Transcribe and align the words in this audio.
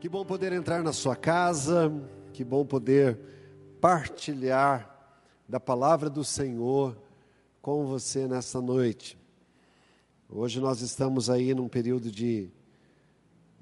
Que 0.00 0.08
bom 0.08 0.24
poder 0.24 0.50
entrar 0.54 0.82
na 0.82 0.94
sua 0.94 1.14
casa, 1.14 1.92
que 2.32 2.42
bom 2.42 2.64
poder 2.64 3.18
partilhar 3.82 5.14
da 5.46 5.60
palavra 5.60 6.08
do 6.08 6.24
Senhor 6.24 6.96
com 7.60 7.84
você 7.84 8.26
nesta 8.26 8.62
noite. 8.62 9.18
Hoje 10.26 10.58
nós 10.58 10.80
estamos 10.80 11.28
aí 11.28 11.52
num 11.54 11.68
período 11.68 12.10
de 12.10 12.48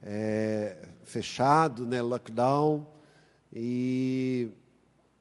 é, 0.00 0.90
fechado, 1.02 1.84
né, 1.84 2.00
lockdown, 2.00 2.86
e 3.52 4.48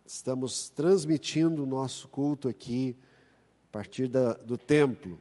estamos 0.06 0.70
transmitindo 0.70 1.64
o 1.64 1.66
nosso 1.66 2.08
culto 2.10 2.48
aqui 2.48 2.96
a 3.70 3.72
partir 3.72 4.08
da, 4.08 4.34
do 4.34 4.56
templo. 4.56 5.18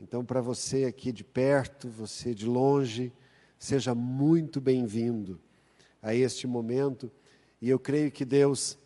Então, 0.00 0.24
para 0.24 0.40
você 0.40 0.84
aqui 0.84 1.12
de 1.12 1.22
perto, 1.22 1.88
você 1.88 2.34
de 2.34 2.44
longe, 2.44 3.12
Seja 3.58 3.94
muito 3.94 4.60
bem-vindo 4.60 5.40
a 6.02 6.14
este 6.14 6.46
momento 6.46 7.10
e 7.60 7.70
eu 7.70 7.78
creio 7.78 8.12
que 8.12 8.22
Deus 8.22 8.76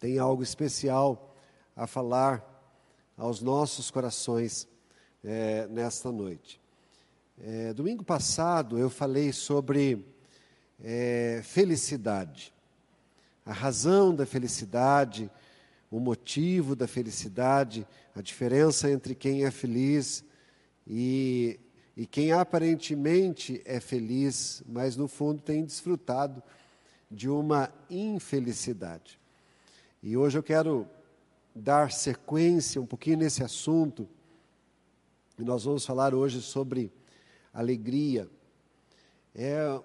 tem 0.00 0.18
algo 0.18 0.42
especial 0.42 1.32
a 1.76 1.86
falar 1.86 2.44
aos 3.16 3.40
nossos 3.40 3.88
corações 3.88 4.66
é, 5.22 5.68
nesta 5.68 6.10
noite. 6.10 6.60
É, 7.40 7.72
domingo 7.72 8.02
passado 8.02 8.76
eu 8.76 8.90
falei 8.90 9.32
sobre 9.32 10.04
é, 10.82 11.40
felicidade, 11.44 12.52
a 13.46 13.52
razão 13.52 14.12
da 14.12 14.26
felicidade, 14.26 15.30
o 15.88 16.00
motivo 16.00 16.74
da 16.74 16.88
felicidade, 16.88 17.86
a 18.12 18.20
diferença 18.20 18.90
entre 18.90 19.14
quem 19.14 19.44
é 19.44 19.52
feliz 19.52 20.24
e 20.84 21.60
e 21.98 22.06
quem 22.06 22.30
aparentemente 22.30 23.60
é 23.64 23.80
feliz, 23.80 24.62
mas 24.68 24.96
no 24.96 25.08
fundo 25.08 25.42
tem 25.42 25.64
desfrutado 25.64 26.40
de 27.10 27.28
uma 27.28 27.72
infelicidade. 27.90 29.18
E 30.00 30.16
hoje 30.16 30.38
eu 30.38 30.42
quero 30.44 30.86
dar 31.52 31.90
sequência 31.90 32.80
um 32.80 32.86
pouquinho 32.86 33.18
nesse 33.18 33.42
assunto. 33.42 34.08
E 35.36 35.42
nós 35.42 35.64
vamos 35.64 35.84
falar 35.84 36.14
hoje 36.14 36.40
sobre 36.40 36.92
alegria. 37.52 38.30
É 39.34 39.80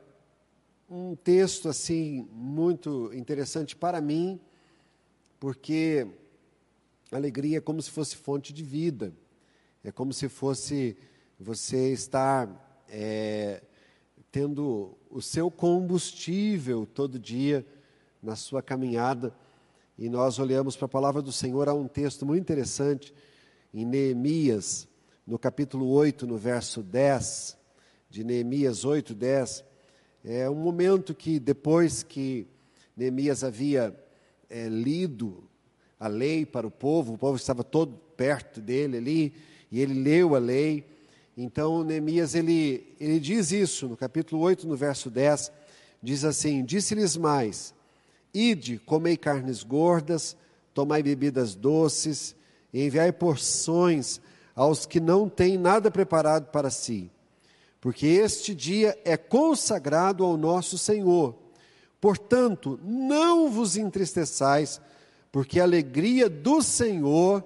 um 0.87 1.15
texto 1.15 1.67
assim 1.67 2.29
muito 2.31 3.11
interessante 3.11 3.75
para 3.75 3.99
mim, 3.99 4.39
porque 5.39 6.05
alegria 7.11 7.57
é 7.57 7.61
como 7.61 7.81
se 7.81 7.89
fosse 7.89 8.15
fonte 8.15 8.53
de 8.53 8.63
vida. 8.63 9.11
É 9.83 9.91
como 9.91 10.13
se 10.13 10.29
fosse 10.29 10.95
você 11.43 11.91
estar 11.91 12.83
é, 12.87 13.61
tendo 14.31 14.97
o 15.09 15.21
seu 15.21 15.51
combustível 15.51 16.85
todo 16.85 17.19
dia 17.19 17.65
na 18.21 18.35
sua 18.37 18.61
caminhada. 18.61 19.35
E 19.97 20.07
nós 20.09 20.39
olhamos 20.39 20.77
para 20.77 20.85
a 20.85 20.89
palavra 20.89 21.21
do 21.21 21.33
Senhor, 21.33 21.67
há 21.67 21.73
um 21.73 21.87
texto 21.87 22.25
muito 22.25 22.41
interessante 22.41 23.13
em 23.73 23.85
Neemias, 23.85 24.87
no 25.27 25.37
capítulo 25.37 25.89
8, 25.89 26.25
no 26.25 26.37
verso 26.37 26.81
10, 26.81 27.57
de 28.09 28.23
Neemias 28.23 28.85
8, 28.85 29.13
10. 29.13 29.65
É 30.23 30.49
um 30.49 30.55
momento 30.55 31.13
que 31.13 31.39
depois 31.39 32.03
que 32.03 32.47
Neemias 32.95 33.43
havia 33.43 33.93
é, 34.49 34.69
lido 34.69 35.43
a 35.99 36.07
lei 36.07 36.45
para 36.45 36.65
o 36.65 36.71
povo, 36.71 37.13
o 37.13 37.17
povo 37.17 37.35
estava 37.35 37.65
todo 37.65 37.97
perto 38.15 38.61
dele 38.61 38.97
ali, 38.97 39.33
e 39.69 39.81
ele 39.81 39.93
leu 39.93 40.35
a 40.35 40.39
lei, 40.39 40.92
então, 41.35 41.83
Neemias, 41.83 42.35
ele, 42.35 42.95
ele 42.99 43.19
diz 43.19 43.51
isso 43.51 43.87
no 43.87 43.97
capítulo 43.97 44.41
8, 44.43 44.67
no 44.67 44.75
verso 44.75 45.09
10, 45.09 45.51
diz 46.01 46.23
assim, 46.23 46.63
Disse-lhes 46.63 47.17
mais, 47.17 47.73
Ide, 48.33 48.77
comei 48.79 49.17
carnes 49.17 49.63
gordas, 49.63 50.35
tomai 50.73 51.01
bebidas 51.01 51.55
doces, 51.55 52.35
e 52.71 52.85
enviai 52.85 53.11
porções 53.11 54.19
aos 54.55 54.85
que 54.85 54.99
não 54.99 55.27
têm 55.27 55.57
nada 55.57 55.89
preparado 55.89 56.51
para 56.51 56.69
si, 56.69 57.11
porque 57.81 58.05
este 58.05 58.53
dia 58.53 58.97
é 59.03 59.17
consagrado 59.17 60.23
ao 60.23 60.37
nosso 60.37 60.77
Senhor. 60.77 61.35
Portanto, 61.99 62.79
não 62.83 63.49
vos 63.49 63.75
entristeçais, 63.75 64.79
porque 65.31 65.59
a 65.59 65.63
alegria 65.63 66.29
do 66.29 66.61
Senhor 66.61 67.43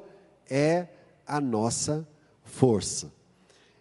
é 0.50 0.88
a 1.26 1.40
nossa 1.40 2.08
força. 2.44 3.17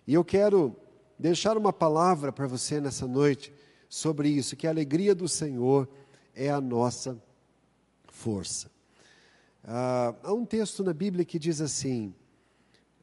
E 0.07 0.15
eu 0.15 0.25
quero 0.25 0.77
deixar 1.19 1.57
uma 1.57 1.73
palavra 1.73 2.31
para 2.31 2.47
você 2.47 2.81
nessa 2.81 3.07
noite 3.07 3.53
sobre 3.89 4.29
isso, 4.29 4.57
que 4.57 4.67
a 4.67 4.71
alegria 4.71 5.15
do 5.15 5.29
Senhor 5.29 5.89
é 6.35 6.51
a 6.51 6.61
nossa 6.61 7.21
força. 8.07 8.71
Ah, 9.65 10.15
há 10.23 10.33
um 10.33 10.45
texto 10.45 10.85
na 10.85 10.93
Bíblia 10.93 11.25
que 11.25 11.39
diz 11.39 11.61
assim: 11.61 12.15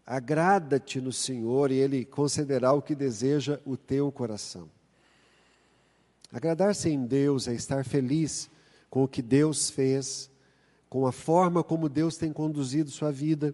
agrada-te 0.06 1.02
no 1.02 1.12
Senhor 1.12 1.72
e 1.72 1.76
Ele 1.76 2.06
concederá 2.06 2.72
o 2.72 2.82
que 2.82 2.96
deseja 2.96 3.60
o 3.66 3.76
teu 3.76 4.12
coração. 4.12 4.70
Agradar-se 6.32 6.90
em 6.90 7.06
Deus 7.06 7.48
é 7.48 7.54
estar 7.54 7.84
feliz 7.84 8.50
com 8.90 9.04
o 9.04 9.08
que 9.08 9.22
Deus 9.22 9.70
fez, 9.70 10.32
com 10.90 11.06
a 11.06 11.12
forma 11.12 11.64
como 11.64 11.90
Deus 11.90 12.18
tem 12.18 12.32
conduzido 12.32 12.90
sua 12.90 13.12
vida, 13.12 13.54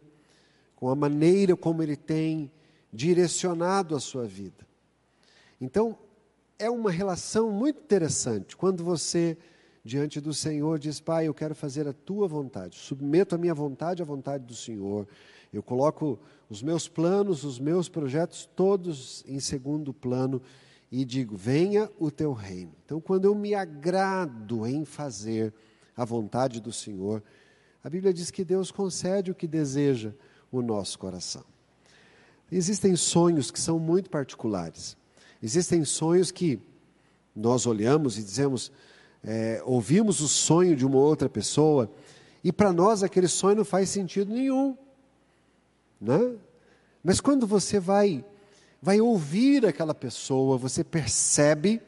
com 0.76 0.90
a 0.90 0.96
maneira 0.96 1.58
como 1.58 1.82
Ele 1.82 1.96
tem 1.96 2.52
direcionado 2.92 3.96
a 3.96 4.00
sua 4.00 4.26
vida. 4.26 4.68
Então, 5.62 5.98
é 6.58 6.70
uma 6.70 6.92
relação 6.92 7.52
muito 7.52 7.80
interessante 7.82 8.58
quando 8.58 8.84
você, 8.84 9.38
diante 9.84 10.20
do 10.20 10.34
Senhor, 10.34 10.78
diz: 10.80 11.00
Pai, 11.00 11.28
eu 11.28 11.34
quero 11.34 11.56
fazer 11.56 11.88
a 11.88 11.94
tua 11.94 12.28
vontade, 12.28 12.78
submeto 12.78 13.36
a 13.36 13.38
minha 13.38 13.54
vontade 13.54 14.02
à 14.02 14.06
vontade 14.06 14.46
do 14.46 14.56
Senhor. 14.56 15.08
Eu 15.52 15.64
coloco 15.64 16.20
os 16.50 16.62
meus 16.62 16.88
planos, 16.88 17.44
os 17.44 17.60
meus 17.60 17.90
projetos 17.90 18.50
todos 18.56 19.24
em 19.28 19.40
segundo 19.40 19.94
plano 19.94 20.42
e 20.92 21.06
digo: 21.06 21.36
venha 21.36 21.90
o 22.00 22.12
teu 22.12 22.34
reino. 22.34 22.74
Então, 22.86 23.00
quando 23.00 23.26
eu 23.26 23.36
me 23.36 23.54
agrado 23.54 24.66
em 24.66 24.84
fazer 24.84 25.54
a 25.96 26.04
vontade 26.04 26.60
do 26.60 26.72
Senhor, 26.72 27.24
a 27.84 27.90
Bíblia 27.90 28.14
diz 28.14 28.32
que 28.32 28.44
Deus 28.44 28.72
concede 28.72 29.32
o 29.32 29.36
que 29.36 29.48
deseja 29.48 30.14
o 30.52 30.62
nosso 30.62 31.00
coração. 31.00 31.44
Existem 32.52 32.96
sonhos 32.96 33.52
que 33.52 33.60
são 33.60 33.78
muito 33.80 34.10
particulares. 34.10 34.98
Existem 35.42 35.86
sonhos 35.86 36.32
que 36.32 36.60
nós 37.36 37.66
olhamos 37.66 38.18
e 38.18 38.24
dizemos, 38.24 38.72
é, 39.24 39.62
ouvimos 39.66 40.20
o 40.20 40.28
sonho 40.28 40.76
de 40.76 40.86
uma 40.86 40.98
outra 40.98 41.30
pessoa, 41.30 41.90
e 42.44 42.52
para 42.52 42.74
nós 42.74 43.04
aquele 43.04 43.28
sonho 43.28 43.58
não 43.58 43.66
faz 43.66 43.90
sentido 43.90 44.34
nenhum. 44.34 44.78
Né? 46.00 46.36
Mas 47.04 47.22
quando 47.22 47.46
você 47.46 47.80
vai, 47.80 48.26
vai 48.82 49.00
ouvir 49.00 49.66
aquela 49.66 49.94
pessoa, 49.94 50.58
você 50.58 50.84
percebe 50.84 51.82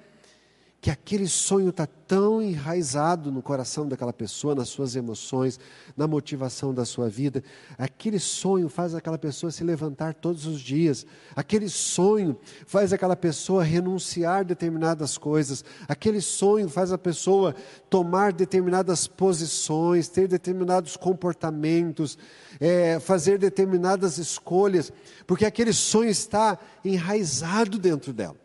que 0.82 0.90
aquele 0.90 1.28
sonho 1.28 1.70
está 1.70 1.86
tão 1.86 2.42
enraizado 2.42 3.32
no 3.32 3.44
coração 3.44 3.88
daquela 3.88 4.12
pessoa, 4.12 4.56
nas 4.56 4.68
suas 4.68 4.96
emoções, 4.96 5.60
na 5.96 6.08
motivação 6.08 6.74
da 6.74 6.86
sua 6.86 7.08
vida. 7.08 7.44
Aquele 7.78 8.20
sonho 8.20 8.68
faz 8.68 8.96
aquela 8.96 9.20
pessoa 9.20 9.52
se 9.52 9.64
levantar 9.64 10.16
todos 10.16 10.48
os 10.48 10.60
dias. 10.60 11.06
Aquele 11.36 11.70
sonho 11.70 12.36
faz 12.66 12.92
aquela 12.92 13.16
pessoa 13.16 13.64
renunciar 13.64 14.44
determinadas 14.44 15.20
coisas. 15.20 15.64
Aquele 15.88 16.20
sonho 16.20 16.68
faz 16.68 16.92
a 16.92 16.98
pessoa 16.98 17.54
tomar 17.88 18.34
determinadas 18.34 19.06
posições, 19.06 20.08
ter 20.08 20.28
determinados 20.28 20.98
comportamentos, 20.98 22.18
é, 22.60 23.00
fazer 23.00 23.38
determinadas 23.38 24.18
escolhas, 24.18 24.92
porque 25.28 25.46
aquele 25.46 25.74
sonho 25.74 26.10
está 26.10 26.58
enraizado 26.84 27.78
dentro 27.78 28.12
dela. 28.12 28.41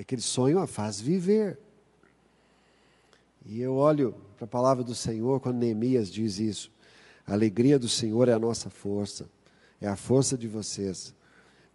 Aquele 0.00 0.22
sonho 0.22 0.58
a 0.58 0.66
faz 0.66 0.98
viver. 0.98 1.58
E 3.44 3.60
eu 3.60 3.74
olho 3.74 4.14
para 4.36 4.46
a 4.46 4.48
palavra 4.48 4.82
do 4.82 4.94
Senhor 4.94 5.40
quando 5.40 5.58
Neemias 5.58 6.10
diz 6.10 6.38
isso. 6.38 6.70
A 7.26 7.34
alegria 7.34 7.78
do 7.78 7.88
Senhor 7.88 8.28
é 8.28 8.32
a 8.32 8.38
nossa 8.38 8.70
força, 8.70 9.28
é 9.80 9.86
a 9.86 9.96
força 9.96 10.38
de 10.38 10.48
vocês. 10.48 11.14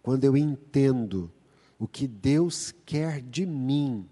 Quando 0.02 0.24
eu 0.24 0.36
entendo 0.36 1.30
o 1.78 1.86
que 1.86 2.06
Deus 2.06 2.74
quer 2.84 3.20
de 3.20 3.46
mim 3.46 4.08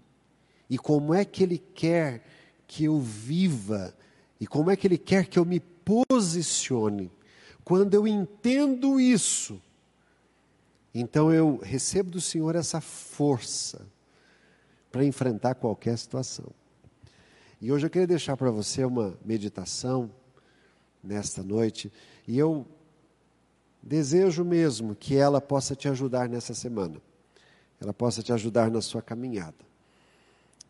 e 0.69 0.77
como 0.77 1.13
é 1.13 1.25
que 1.25 1.43
Ele 1.43 1.57
quer 1.57 2.23
que 2.67 2.85
eu 2.85 2.99
viva 2.99 3.93
e 4.39 4.47
como 4.47 4.71
é 4.71 4.75
que 4.75 4.87
Ele 4.87 4.97
quer 4.97 5.27
que 5.27 5.37
eu 5.37 5.45
me 5.45 5.59
posicione. 5.59 7.11
Quando 7.63 7.93
eu 7.93 8.07
entendo 8.07 8.99
isso, 8.99 9.61
então 10.93 11.33
eu 11.33 11.57
recebo 11.57 12.11
do 12.11 12.21
Senhor 12.21 12.55
essa 12.55 12.79
força 12.79 13.94
para 14.95 15.03
enfrentar 15.03 15.55
qualquer 15.55 15.97
situação. 15.97 16.45
E 17.59 17.69
hoje 17.69 17.85
eu 17.85 17.89
queria 17.89 18.07
deixar 18.07 18.37
para 18.37 18.49
você 18.49 18.85
uma 18.85 19.19
meditação 19.25 20.09
nesta 21.03 21.43
noite, 21.43 21.91
e 22.25 22.39
eu 22.39 22.65
desejo 23.83 24.45
mesmo 24.45 24.95
que 24.95 25.17
ela 25.17 25.41
possa 25.41 25.75
te 25.75 25.89
ajudar 25.89 26.29
nessa 26.29 26.53
semana, 26.53 27.01
ela 27.77 27.93
possa 27.93 28.23
te 28.23 28.31
ajudar 28.31 28.71
na 28.71 28.79
sua 28.79 29.01
caminhada. 29.01 29.57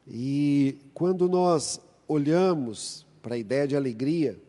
E 0.07 0.79
quando 0.91 1.29
nós 1.29 1.79
olhamos 2.07 3.05
para 3.21 3.35
a 3.35 3.37
ideia 3.37 3.67
de 3.67 3.75
alegria, 3.75 4.41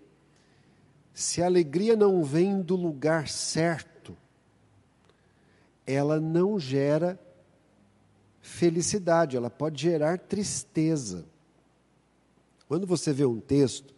se 1.13 1.43
a 1.43 1.47
alegria 1.47 1.95
não 1.95 2.25
vem 2.25 2.63
do 2.63 2.77
lugar 2.77 3.29
certo, 3.29 4.17
ela 5.87 6.19
não 6.19 6.59
gera 6.59 7.21
felicidade, 8.47 9.37
ela 9.37 9.51
pode 9.51 9.83
gerar 9.83 10.19
tristeza. 10.19 11.27
Quando 12.69 12.87
você 12.87 13.13
vê 13.13 13.25
um 13.25 13.41
texto 13.41 13.93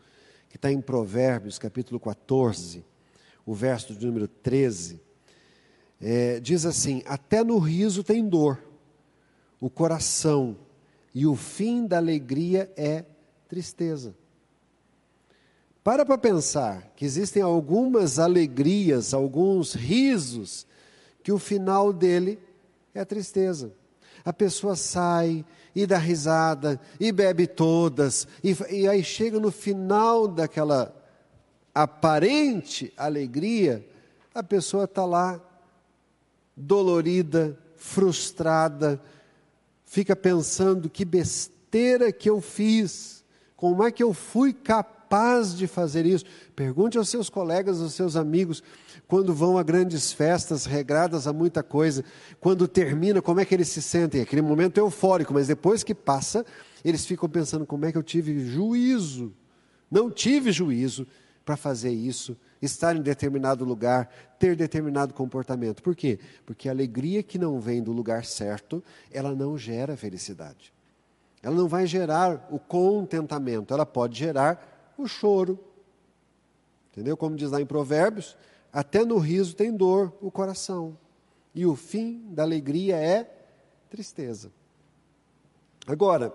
que 0.48 0.56
está 0.56 0.72
em 0.72 0.80
Provérbios, 0.80 1.58
capítulo 1.58 2.00
14, 2.00 2.84
o 3.44 3.54
verso 3.54 3.94
de 3.94 4.06
número 4.06 4.26
13, 4.26 5.00
é, 6.00 6.40
diz 6.40 6.64
assim: 6.64 7.02
Até 7.06 7.44
no 7.44 7.58
riso 7.58 8.02
tem 8.02 8.26
dor, 8.26 8.62
o 9.60 9.68
coração, 9.68 10.56
e 11.14 11.26
o 11.26 11.36
fim 11.36 11.86
da 11.86 11.98
alegria 11.98 12.72
é 12.76 13.04
tristeza. 13.48 14.14
Para 15.84 16.04
para 16.04 16.18
pensar 16.18 16.92
que 16.96 17.04
existem 17.04 17.42
algumas 17.42 18.18
alegrias, 18.18 19.12
alguns 19.12 19.74
risos, 19.74 20.66
que 21.22 21.32
o 21.32 21.38
final 21.38 21.92
dele 21.92 22.38
é 22.94 23.04
tristeza. 23.04 23.72
A 24.28 24.32
pessoa 24.34 24.76
sai 24.76 25.42
e 25.74 25.86
dá 25.86 25.96
risada 25.96 26.78
e 27.00 27.10
bebe 27.10 27.46
todas, 27.46 28.28
e, 28.44 28.54
e 28.70 28.86
aí 28.86 29.02
chega 29.02 29.40
no 29.40 29.50
final 29.50 30.28
daquela 30.28 30.94
aparente 31.74 32.92
alegria, 32.94 33.88
a 34.34 34.42
pessoa 34.42 34.84
está 34.84 35.06
lá 35.06 35.40
dolorida, 36.54 37.58
frustrada, 37.74 39.00
fica 39.86 40.14
pensando 40.14 40.90
que 40.90 41.06
besteira 41.06 42.12
que 42.12 42.28
eu 42.28 42.42
fiz, 42.42 43.24
como 43.56 43.82
é 43.82 43.90
que 43.90 44.02
eu 44.02 44.12
fui 44.12 44.52
capaz 44.52 44.97
de 45.56 45.66
fazer 45.66 46.04
isso? 46.04 46.24
Pergunte 46.54 46.98
aos 46.98 47.08
seus 47.08 47.30
colegas, 47.30 47.80
aos 47.80 47.94
seus 47.94 48.16
amigos, 48.16 48.62
quando 49.06 49.34
vão 49.34 49.56
a 49.56 49.62
grandes 49.62 50.12
festas, 50.12 50.66
regradas 50.66 51.26
a 51.26 51.32
muita 51.32 51.62
coisa, 51.62 52.04
quando 52.40 52.68
termina, 52.68 53.22
como 53.22 53.40
é 53.40 53.44
que 53.44 53.54
eles 53.54 53.68
se 53.68 53.80
sentem? 53.80 54.20
Aquele 54.20 54.42
momento 54.42 54.78
eufórico, 54.78 55.32
mas 55.32 55.46
depois 55.46 55.82
que 55.82 55.94
passa, 55.94 56.44
eles 56.84 57.06
ficam 57.06 57.28
pensando: 57.28 57.64
como 57.64 57.86
é 57.86 57.92
que 57.92 57.98
eu 57.98 58.02
tive 58.02 58.38
juízo? 58.40 59.32
Não 59.90 60.10
tive 60.10 60.52
juízo 60.52 61.06
para 61.44 61.56
fazer 61.56 61.90
isso, 61.90 62.36
estar 62.60 62.94
em 62.94 63.00
determinado 63.00 63.64
lugar, 63.64 64.10
ter 64.38 64.54
determinado 64.54 65.14
comportamento. 65.14 65.82
Por 65.82 65.96
quê? 65.96 66.18
Porque 66.44 66.68
a 66.68 66.72
alegria 66.72 67.22
que 67.22 67.38
não 67.38 67.58
vem 67.58 67.82
do 67.82 67.90
lugar 67.90 68.26
certo, 68.26 68.84
ela 69.10 69.34
não 69.34 69.56
gera 69.56 69.96
felicidade. 69.96 70.72
Ela 71.42 71.54
não 71.54 71.66
vai 71.66 71.86
gerar 71.86 72.46
o 72.50 72.58
contentamento, 72.58 73.72
ela 73.72 73.86
pode 73.86 74.18
gerar 74.18 74.77
o 74.98 75.06
choro. 75.06 75.58
Entendeu? 76.90 77.16
Como 77.16 77.36
diz 77.36 77.50
lá 77.50 77.60
em 77.60 77.66
Provérbios, 77.66 78.36
até 78.72 79.04
no 79.04 79.18
riso 79.18 79.54
tem 79.54 79.74
dor 79.74 80.12
o 80.20 80.30
coração. 80.30 80.98
E 81.54 81.64
o 81.64 81.74
fim 81.74 82.22
da 82.30 82.42
alegria 82.42 82.96
é 82.96 83.24
tristeza. 83.88 84.52
Agora, 85.86 86.34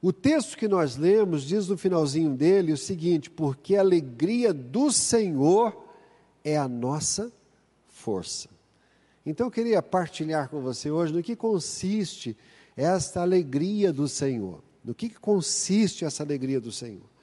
o 0.00 0.12
texto 0.12 0.56
que 0.56 0.68
nós 0.68 0.96
lemos 0.96 1.42
diz 1.42 1.68
no 1.68 1.76
finalzinho 1.76 2.34
dele 2.34 2.72
o 2.72 2.76
seguinte: 2.76 3.28
porque 3.28 3.76
a 3.76 3.80
alegria 3.80 4.52
do 4.52 4.92
Senhor 4.92 5.76
é 6.44 6.56
a 6.56 6.68
nossa 6.68 7.32
força. 7.88 8.48
Então 9.24 9.48
eu 9.48 9.50
queria 9.50 9.82
partilhar 9.82 10.48
com 10.48 10.60
você 10.60 10.90
hoje 10.90 11.12
no 11.12 11.22
que 11.22 11.34
consiste 11.34 12.36
esta 12.76 13.22
alegria 13.22 13.92
do 13.92 14.06
Senhor. 14.06 14.62
No 14.84 14.94
que 14.94 15.10
consiste 15.10 16.04
essa 16.04 16.22
alegria 16.22 16.60
do 16.60 16.70
Senhor? 16.70 17.15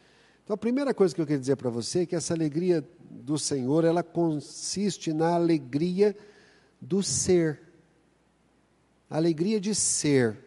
Então 0.43 0.55
a 0.55 0.57
primeira 0.57 0.93
coisa 0.93 1.15
que 1.15 1.21
eu 1.21 1.25
queria 1.25 1.39
dizer 1.39 1.55
para 1.55 1.69
você 1.69 2.01
é 2.01 2.05
que 2.05 2.15
essa 2.15 2.33
alegria 2.33 2.83
do 3.09 3.37
Senhor, 3.37 3.85
ela 3.85 4.03
consiste 4.03 5.13
na 5.13 5.35
alegria 5.35 6.15
do 6.81 7.01
ser. 7.01 7.61
A 9.09 9.15
alegria 9.15 9.59
de 9.59 9.73
ser. 9.73 10.37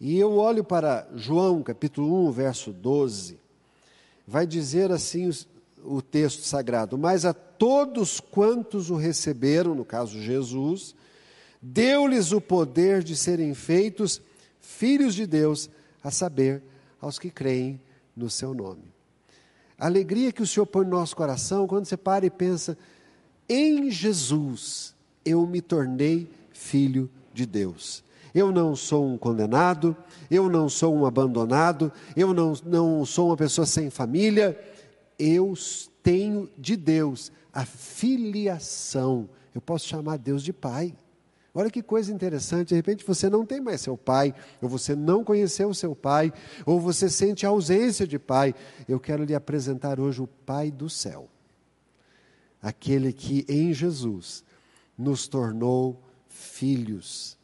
E 0.00 0.18
eu 0.18 0.32
olho 0.36 0.64
para 0.64 1.06
João, 1.14 1.62
capítulo 1.62 2.28
1, 2.28 2.32
verso 2.32 2.72
12, 2.72 3.38
vai 4.26 4.46
dizer 4.46 4.90
assim 4.90 5.28
o, 5.28 5.96
o 5.96 6.02
texto 6.02 6.42
sagrado: 6.42 6.96
Mas 6.96 7.26
a 7.26 7.34
todos 7.34 8.20
quantos 8.20 8.88
o 8.88 8.96
receberam, 8.96 9.74
no 9.74 9.84
caso 9.84 10.20
Jesus, 10.20 10.94
deu-lhes 11.60 12.32
o 12.32 12.40
poder 12.40 13.02
de 13.02 13.14
serem 13.16 13.52
feitos 13.52 14.20
filhos 14.62 15.14
de 15.14 15.26
Deus, 15.26 15.68
a 16.02 16.10
saber, 16.10 16.62
aos 17.00 17.18
que 17.18 17.30
creem 17.30 17.80
no 18.16 18.30
seu 18.30 18.54
nome. 18.54 18.82
A 19.78 19.86
alegria 19.86 20.32
que 20.32 20.42
o 20.42 20.46
Senhor 20.46 20.66
põe 20.66 20.84
no 20.84 20.92
nosso 20.92 21.14
coração 21.14 21.66
quando 21.66 21.84
você 21.84 21.96
para 21.96 22.24
e 22.24 22.30
pensa, 22.30 22.78
em 23.48 23.90
Jesus 23.90 24.94
eu 25.24 25.46
me 25.46 25.60
tornei 25.60 26.28
filho 26.50 27.10
de 27.32 27.44
Deus. 27.44 28.02
Eu 28.34 28.52
não 28.52 28.74
sou 28.76 29.06
um 29.06 29.16
condenado, 29.18 29.96
eu 30.30 30.48
não 30.48 30.68
sou 30.68 30.94
um 30.94 31.06
abandonado, 31.06 31.92
eu 32.14 32.32
não, 32.34 32.54
não 32.64 33.04
sou 33.04 33.28
uma 33.28 33.36
pessoa 33.36 33.66
sem 33.66 33.90
família, 33.90 34.58
eu 35.18 35.54
tenho 36.02 36.48
de 36.56 36.76
Deus 36.76 37.32
a 37.52 37.64
filiação. 37.64 39.28
Eu 39.54 39.60
posso 39.60 39.88
chamar 39.88 40.18
Deus 40.18 40.42
de 40.42 40.52
Pai. 40.52 40.94
Olha 41.58 41.70
que 41.70 41.82
coisa 41.82 42.12
interessante, 42.12 42.68
de 42.68 42.74
repente 42.74 43.02
você 43.02 43.30
não 43.30 43.46
tem 43.46 43.62
mais 43.62 43.80
seu 43.80 43.96
pai, 43.96 44.34
ou 44.60 44.68
você 44.68 44.94
não 44.94 45.24
conheceu 45.24 45.72
seu 45.72 45.96
pai, 45.96 46.30
ou 46.66 46.78
você 46.78 47.08
sente 47.08 47.46
a 47.46 47.48
ausência 47.48 48.06
de 48.06 48.18
pai. 48.18 48.54
Eu 48.86 49.00
quero 49.00 49.24
lhe 49.24 49.34
apresentar 49.34 49.98
hoje 49.98 50.20
o 50.20 50.26
Pai 50.26 50.70
do 50.70 50.90
céu. 50.90 51.30
Aquele 52.60 53.10
que 53.10 53.46
em 53.48 53.72
Jesus 53.72 54.44
nos 54.98 55.26
tornou 55.26 55.98
filhos 56.28 57.38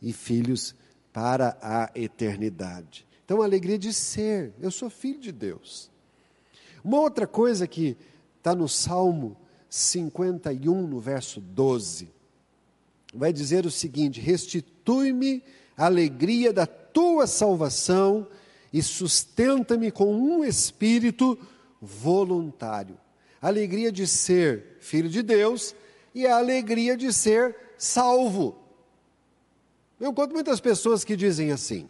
e 0.00 0.10
filhos 0.10 0.74
para 1.12 1.54
a 1.60 1.90
eternidade. 1.94 3.06
Então, 3.26 3.42
a 3.42 3.44
alegria 3.44 3.78
de 3.78 3.92
ser, 3.92 4.54
eu 4.58 4.70
sou 4.70 4.88
filho 4.88 5.20
de 5.20 5.32
Deus. 5.32 5.90
Uma 6.82 6.98
outra 6.98 7.26
coisa 7.26 7.66
que 7.66 7.94
está 8.38 8.54
no 8.54 8.66
Salmo 8.66 9.36
51, 9.68 10.86
no 10.86 10.98
verso 10.98 11.42
12 11.42 12.19
vai 13.14 13.32
dizer 13.32 13.66
o 13.66 13.70
seguinte: 13.70 14.20
Restitui-me 14.20 15.42
a 15.76 15.86
alegria 15.86 16.52
da 16.52 16.66
tua 16.66 17.26
salvação 17.26 18.26
e 18.72 18.82
sustenta-me 18.82 19.90
com 19.90 20.14
um 20.14 20.44
espírito 20.44 21.38
voluntário. 21.80 22.98
A 23.40 23.48
alegria 23.48 23.90
de 23.90 24.06
ser 24.06 24.76
filho 24.80 25.08
de 25.08 25.22
Deus 25.22 25.74
e 26.14 26.26
a 26.26 26.36
alegria 26.36 26.96
de 26.96 27.12
ser 27.12 27.56
salvo. 27.78 28.58
Eu 29.98 30.10
encontro 30.10 30.34
muitas 30.34 30.60
pessoas 30.60 31.04
que 31.04 31.16
dizem 31.16 31.50
assim: 31.50 31.88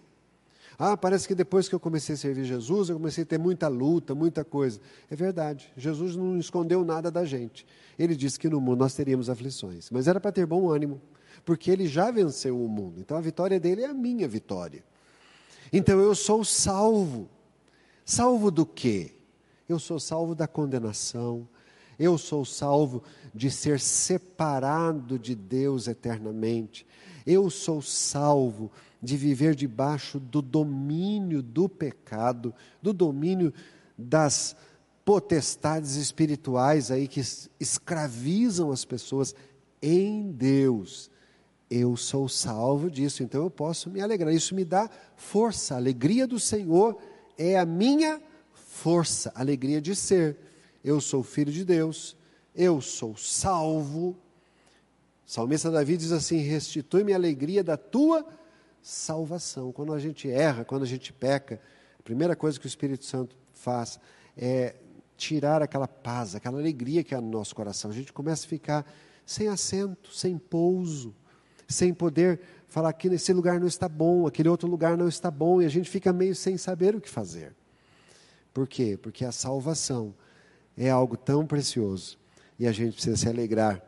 ah, 0.82 0.96
parece 0.96 1.28
que 1.28 1.34
depois 1.34 1.68
que 1.68 1.75
eu 1.75 1.78
comecei 1.78 2.14
a 2.14 2.16
servir 2.16 2.42
Jesus, 2.42 2.88
eu 2.88 2.96
comecei 2.96 3.22
a 3.22 3.26
ter 3.26 3.38
muita 3.38 3.68
luta, 3.68 4.14
muita 4.14 4.42
coisa. 4.42 4.80
É 5.10 5.14
verdade, 5.14 5.70
Jesus 5.76 6.16
não 6.16 6.38
escondeu 6.38 6.82
nada 6.82 7.10
da 7.10 7.22
gente. 7.22 7.66
Ele 7.99 8.16
disse 8.16 8.38
que 8.38 8.49
no 8.49 8.62
mundo 8.62 8.78
nós 8.78 8.94
teríamos 8.94 9.28
aflições, 9.28 9.90
mas 9.90 10.08
era 10.08 10.18
para 10.18 10.32
ter 10.32 10.46
bom 10.46 10.70
ânimo, 10.70 10.99
porque 11.44 11.70
ele 11.70 11.87
já 11.87 12.10
venceu 12.10 12.58
o 12.58 12.66
mundo. 12.66 12.99
Então 12.99 13.14
a 13.14 13.20
vitória 13.20 13.60
dele 13.60 13.82
é 13.82 13.88
a 13.88 13.92
minha 13.92 14.26
vitória. 14.26 14.82
Então 15.70 16.00
eu 16.00 16.14
sou 16.14 16.42
salvo. 16.42 17.28
Salvo 18.02 18.50
do 18.50 18.64
quê? 18.64 19.12
Eu 19.68 19.78
sou 19.78 20.00
salvo 20.00 20.34
da 20.34 20.49
condenação. 20.49 21.46
Eu 21.99 22.16
sou 22.16 22.42
salvo 22.42 23.02
de 23.34 23.50
ser 23.50 23.78
separado 23.80 25.18
de 25.18 25.34
Deus 25.34 25.88
eternamente. 25.88 26.87
Eu 27.26 27.50
sou 27.50 27.82
salvo 27.82 28.72
de 29.02 29.16
viver 29.16 29.54
debaixo 29.54 30.21
do 30.21 30.42
domínio 30.42 31.42
do 31.42 31.69
pecado, 31.69 32.54
do 32.83 32.92
domínio 32.92 33.52
das 33.97 34.54
potestades 35.04 35.97
espirituais 35.97 36.90
aí 36.90 37.09
que 37.09 37.21
escravizam 37.59 38.71
as 38.71 38.85
pessoas 38.85 39.35
em 39.83 40.30
Deus. 40.30 41.11
Eu 41.71 41.97
sou 41.97 42.28
salvo 42.28 42.90
disso, 42.90 43.23
então 43.23 43.42
eu 43.42 43.50
posso 43.50 43.88
me 43.88 44.00
alegrar. 44.00 44.35
Isso 44.35 44.54
me 44.54 44.64
dá 44.64 44.90
força. 45.16 45.75
A 45.75 45.78
alegria 45.78 46.26
do 46.26 46.38
Senhor 46.38 46.99
é 47.38 47.59
a 47.59 47.64
minha 47.64 48.21
força, 48.52 49.33
alegria 49.35 49.80
de 49.80 49.95
ser. 49.95 50.37
Eu 50.85 51.00
sou 51.00 51.23
filho 51.23 51.52
de 51.52 51.64
Deus, 51.64 52.16
eu 52.54 52.80
sou 52.80 53.16
salvo. 53.16 54.11
O 54.11 54.16
salmista 55.30 55.71
Davi 55.71 55.97
diz 55.97 56.12
assim: 56.12 56.38
Restitui-me 56.38 57.12
a 57.12 57.16
alegria 57.16 57.62
da 57.62 57.76
tua 57.76 58.26
salvação. 58.82 59.72
Quando 59.72 59.92
a 59.92 59.99
gente 59.99 60.30
erra, 60.30 60.64
quando 60.64 60.82
a 60.82 60.87
gente 60.87 61.12
peca, 61.12 61.60
a 61.99 62.02
primeira 62.02 62.34
coisa 62.34 62.58
que 62.58 62.66
o 62.66 62.68
Espírito 62.68 63.04
Santo 63.04 63.37
faz 63.52 63.99
é 64.37 64.75
tirar 65.16 65.62
aquela 65.62 65.87
paz, 65.87 66.34
aquela 66.34 66.58
alegria 66.58 67.04
que 67.04 67.14
há 67.14 67.20
no 67.20 67.30
nosso 67.30 67.54
coração. 67.54 67.90
A 67.90 67.94
gente 67.94 68.12
começa 68.12 68.46
a 68.46 68.49
ficar 68.49 68.87
sem 69.26 69.49
assento, 69.49 70.14
sem 70.14 70.38
pouso, 70.38 71.14
sem 71.68 71.92
poder 71.92 72.40
falar 72.66 72.92
que 72.92 73.08
nesse 73.08 73.32
lugar 73.32 73.60
não 73.60 73.66
está 73.66 73.88
bom, 73.88 74.26
aquele 74.26 74.49
outro 74.49 74.68
lugar 74.68 74.96
não 74.96 75.08
está 75.08 75.30
bom, 75.30 75.60
e 75.60 75.66
a 75.66 75.68
gente 75.68 75.90
fica 75.90 76.12
meio 76.12 76.34
sem 76.34 76.56
saber 76.56 76.94
o 76.94 77.00
que 77.00 77.08
fazer. 77.08 77.54
Por 78.52 78.66
quê? 78.66 78.99
Porque 79.00 79.25
a 79.25 79.32
salvação 79.32 80.14
é 80.76 80.88
algo 80.88 81.16
tão 81.16 81.46
precioso 81.46 82.18
e 82.58 82.66
a 82.66 82.72
gente 82.72 82.94
precisa 82.94 83.16
se 83.16 83.28
alegrar 83.28 83.82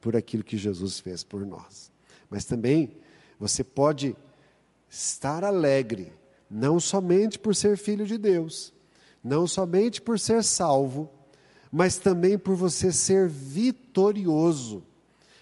por 0.00 0.14
aquilo 0.14 0.44
que 0.44 0.56
Jesus 0.56 1.00
fez 1.00 1.24
por 1.24 1.44
nós. 1.44 1.90
Mas 2.28 2.44
também 2.44 2.96
você 3.38 3.64
pode 3.64 4.16
estar 4.94 5.42
alegre, 5.42 6.12
não 6.48 6.78
somente 6.78 7.38
por 7.38 7.54
ser 7.54 7.76
filho 7.76 8.06
de 8.06 8.16
Deus, 8.16 8.72
não 9.22 9.46
somente 9.46 10.00
por 10.00 10.18
ser 10.18 10.44
salvo, 10.44 11.10
mas 11.70 11.98
também 11.98 12.38
por 12.38 12.54
você 12.54 12.92
ser 12.92 13.28
vitorioso. 13.28 14.84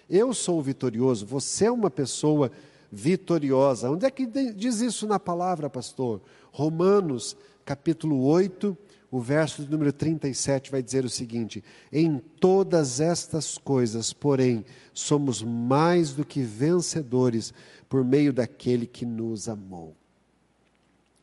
Eu 0.09 0.33
sou 0.33 0.61
vitorioso, 0.61 1.25
você 1.25 1.65
é 1.65 1.71
uma 1.71 1.91
pessoa 1.91 2.51
vitoriosa. 2.91 3.91
Onde 3.91 4.05
é 4.05 4.11
que 4.11 4.25
diz 4.25 4.81
isso 4.81 5.05
na 5.05 5.19
palavra, 5.19 5.69
pastor? 5.69 6.21
Romanos, 6.51 7.37
capítulo 7.63 8.23
8, 8.23 8.75
o 9.11 9.19
verso 9.19 9.61
número 9.69 9.93
37 9.93 10.71
vai 10.71 10.81
dizer 10.81 11.05
o 11.05 11.09
seguinte: 11.09 11.63
Em 11.91 12.17
todas 12.17 12.99
estas 12.99 13.59
coisas, 13.59 14.11
porém, 14.11 14.65
somos 14.91 15.43
mais 15.43 16.13
do 16.13 16.25
que 16.25 16.41
vencedores 16.41 17.53
por 17.93 18.03
meio 18.03 18.33
daquele 18.33 18.87
que 18.87 19.05
nos 19.05 19.47
amou. 19.47 19.95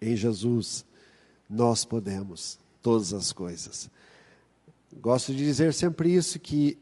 Em 0.00 0.14
Jesus, 0.14 0.84
nós 1.48 1.84
podemos 1.84 2.60
todas 2.80 3.12
as 3.12 3.32
coisas. 3.32 3.90
Gosto 5.00 5.32
de 5.32 5.38
dizer 5.38 5.74
sempre 5.74 6.14
isso, 6.14 6.38
que 6.38 6.78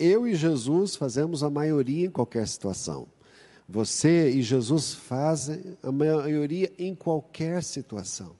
eu 0.00 0.26
e 0.26 0.34
Jesus 0.34 0.96
fazemos 0.96 1.44
a 1.44 1.48
maioria 1.48 2.06
em 2.06 2.10
qualquer 2.10 2.48
situação. 2.48 3.06
Você 3.68 4.30
e 4.30 4.42
Jesus 4.42 4.94
fazem 4.94 5.78
a 5.80 5.92
maioria 5.92 6.72
em 6.76 6.92
qualquer 6.92 7.62
situação. 7.62 8.34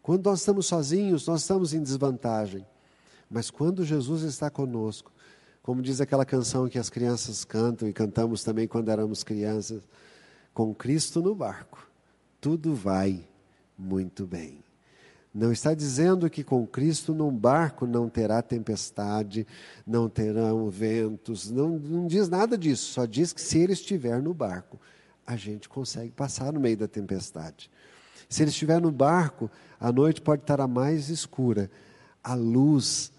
Quando 0.00 0.26
nós 0.26 0.38
estamos 0.38 0.66
sozinhos, 0.66 1.26
nós 1.26 1.40
estamos 1.40 1.74
em 1.74 1.82
desvantagem. 1.82 2.64
Mas 3.28 3.50
quando 3.50 3.84
Jesus 3.84 4.22
está 4.22 4.48
conosco, 4.48 5.10
como 5.64 5.80
diz 5.80 5.98
aquela 5.98 6.26
canção 6.26 6.68
que 6.68 6.78
as 6.78 6.90
crianças 6.90 7.42
cantam 7.42 7.88
e 7.88 7.92
cantamos 7.92 8.44
também 8.44 8.68
quando 8.68 8.90
éramos 8.90 9.24
crianças, 9.24 9.82
com 10.52 10.74
Cristo 10.74 11.22
no 11.22 11.34
barco, 11.34 11.88
tudo 12.38 12.74
vai 12.74 13.26
muito 13.76 14.26
bem. 14.26 14.58
Não 15.34 15.50
está 15.50 15.72
dizendo 15.72 16.28
que 16.28 16.44
com 16.44 16.66
Cristo 16.66 17.14
num 17.14 17.34
barco 17.34 17.86
não 17.86 18.10
terá 18.10 18.42
tempestade, 18.42 19.46
não 19.86 20.06
terão 20.06 20.68
ventos, 20.68 21.50
não, 21.50 21.78
não 21.78 22.06
diz 22.06 22.28
nada 22.28 22.58
disso, 22.58 22.92
só 22.92 23.06
diz 23.06 23.32
que 23.32 23.40
se 23.40 23.56
ele 23.56 23.72
estiver 23.72 24.20
no 24.20 24.34
barco, 24.34 24.78
a 25.26 25.34
gente 25.34 25.66
consegue 25.66 26.10
passar 26.10 26.52
no 26.52 26.60
meio 26.60 26.76
da 26.76 26.86
tempestade. 26.86 27.70
Se 28.28 28.42
ele 28.42 28.50
estiver 28.50 28.82
no 28.82 28.92
barco, 28.92 29.50
a 29.80 29.90
noite 29.90 30.20
pode 30.20 30.42
estar 30.42 30.60
a 30.60 30.68
mais 30.68 31.08
escura, 31.08 31.70
a 32.22 32.34
luz, 32.34 33.13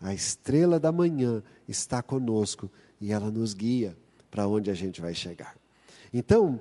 a 0.00 0.14
estrela 0.14 0.80
da 0.80 0.90
manhã 0.90 1.42
está 1.68 2.02
conosco 2.02 2.70
e 3.00 3.12
ela 3.12 3.30
nos 3.30 3.52
guia 3.52 3.96
para 4.30 4.46
onde 4.46 4.70
a 4.70 4.74
gente 4.74 5.00
vai 5.00 5.14
chegar. 5.14 5.56
Então, 6.12 6.60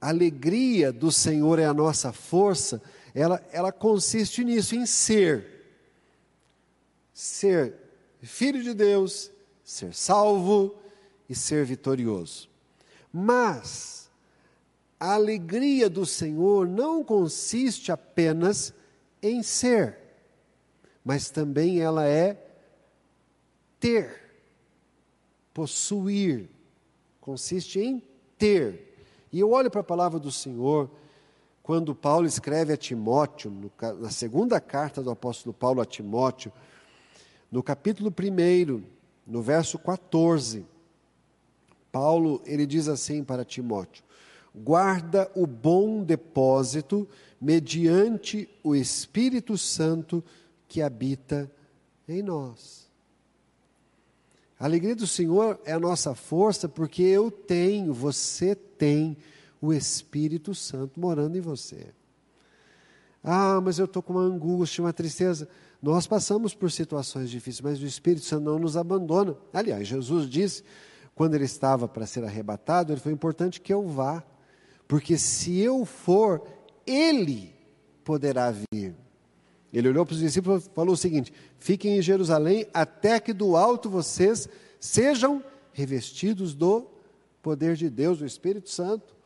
a 0.00 0.08
alegria 0.08 0.92
do 0.92 1.10
Senhor 1.10 1.58
é 1.58 1.64
a 1.64 1.74
nossa 1.74 2.12
força, 2.12 2.80
ela, 3.14 3.44
ela 3.50 3.72
consiste 3.72 4.44
nisso, 4.44 4.76
em 4.76 4.86
ser. 4.86 5.44
Ser 7.12 7.74
filho 8.22 8.62
de 8.62 8.72
Deus, 8.74 9.30
ser 9.64 9.92
salvo 9.92 10.76
e 11.28 11.34
ser 11.34 11.64
vitorioso. 11.64 12.48
Mas, 13.12 14.08
a 15.00 15.14
alegria 15.14 15.90
do 15.90 16.06
Senhor 16.06 16.68
não 16.68 17.02
consiste 17.02 17.90
apenas 17.90 18.72
em 19.22 19.42
ser, 19.42 19.96
mas 21.04 21.30
também 21.30 21.80
ela 21.80 22.06
é 22.06 22.47
ter, 23.78 24.22
possuir, 25.52 26.48
consiste 27.20 27.80
em 27.80 28.02
ter. 28.36 28.96
E 29.32 29.40
eu 29.40 29.50
olho 29.50 29.70
para 29.70 29.80
a 29.80 29.84
palavra 29.84 30.18
do 30.18 30.32
Senhor, 30.32 30.90
quando 31.62 31.94
Paulo 31.94 32.26
escreve 32.26 32.72
a 32.72 32.76
Timóteo, 32.76 33.50
no, 33.50 33.70
na 34.00 34.10
segunda 34.10 34.60
carta 34.60 35.02
do 35.02 35.10
apóstolo 35.10 35.52
Paulo 35.52 35.80
a 35.80 35.84
Timóteo, 35.84 36.52
no 37.50 37.62
capítulo 37.62 38.10
1, 38.10 38.82
no 39.26 39.42
verso 39.42 39.78
14, 39.78 40.64
Paulo 41.92 42.42
ele 42.46 42.66
diz 42.66 42.88
assim 42.88 43.22
para 43.22 43.44
Timóteo: 43.44 44.04
guarda 44.54 45.30
o 45.34 45.46
bom 45.46 46.02
depósito 46.02 47.08
mediante 47.40 48.48
o 48.62 48.74
Espírito 48.74 49.56
Santo 49.56 50.24
que 50.66 50.82
habita 50.82 51.50
em 52.08 52.22
nós. 52.22 52.87
A 54.58 54.64
alegria 54.64 54.96
do 54.96 55.06
Senhor 55.06 55.60
é 55.64 55.72
a 55.72 55.78
nossa 55.78 56.14
força, 56.14 56.68
porque 56.68 57.02
eu 57.02 57.30
tenho, 57.30 57.92
você 57.92 58.54
tem 58.54 59.16
o 59.60 59.72
Espírito 59.72 60.54
Santo 60.54 60.98
morando 60.98 61.38
em 61.38 61.40
você. 61.40 61.94
Ah, 63.22 63.60
mas 63.60 63.78
eu 63.78 63.84
estou 63.84 64.02
com 64.02 64.14
uma 64.14 64.22
angústia, 64.22 64.82
uma 64.82 64.92
tristeza. 64.92 65.48
Nós 65.80 66.06
passamos 66.06 66.54
por 66.54 66.70
situações 66.72 67.30
difíceis, 67.30 67.60
mas 67.60 67.80
o 67.80 67.86
Espírito 67.86 68.26
Santo 68.26 68.44
não 68.44 68.58
nos 68.58 68.76
abandona. 68.76 69.36
Aliás, 69.52 69.86
Jesus 69.86 70.28
disse, 70.28 70.64
quando 71.14 71.34
ele 71.34 71.44
estava 71.44 71.86
para 71.86 72.06
ser 72.06 72.24
arrebatado, 72.24 72.92
ele 72.92 73.00
foi 73.00 73.12
importante 73.12 73.60
que 73.60 73.72
eu 73.72 73.86
vá, 73.86 74.24
porque 74.88 75.18
se 75.18 75.58
eu 75.58 75.84
for, 75.84 76.42
ele 76.86 77.54
poderá 78.02 78.52
vir. 78.72 78.96
Ele 79.72 79.88
olhou 79.88 80.06
para 80.06 80.14
os 80.14 80.20
discípulos 80.20 80.66
e 80.66 80.70
falou 80.74 80.94
o 80.94 80.96
seguinte: 80.96 81.32
Fiquem 81.58 81.98
em 81.98 82.02
Jerusalém 82.02 82.66
até 82.72 83.20
que 83.20 83.32
do 83.32 83.56
alto 83.56 83.90
vocês 83.90 84.48
sejam 84.80 85.42
revestidos 85.72 86.54
do 86.54 86.86
poder 87.42 87.76
de 87.76 87.90
Deus, 87.90 88.18
do 88.18 88.26
Espírito 88.26 88.70
Santo. 88.70 89.16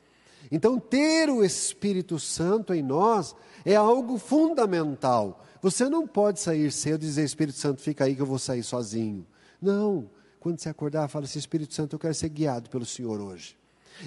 Então, 0.50 0.78
ter 0.78 1.30
o 1.30 1.44
Espírito 1.44 2.18
Santo 2.18 2.74
em 2.74 2.82
nós 2.82 3.34
é 3.64 3.76
algo 3.76 4.18
fundamental. 4.18 5.44
Você 5.60 5.88
não 5.88 6.06
pode 6.06 6.40
sair 6.40 6.72
cedo 6.72 7.04
e 7.04 7.06
dizer: 7.06 7.24
Espírito 7.24 7.58
Santo, 7.58 7.80
fica 7.80 8.04
aí 8.04 8.16
que 8.16 8.22
eu 8.22 8.26
vou 8.26 8.38
sair 8.38 8.62
sozinho. 8.62 9.24
Não. 9.60 10.10
Quando 10.40 10.58
você 10.58 10.68
acordar, 10.68 11.06
fala 11.06 11.24
assim: 11.24 11.38
Espírito 11.38 11.72
Santo, 11.72 11.94
eu 11.94 12.00
quero 12.00 12.14
ser 12.14 12.28
guiado 12.28 12.68
pelo 12.68 12.84
Senhor 12.84 13.20
hoje. 13.20 13.56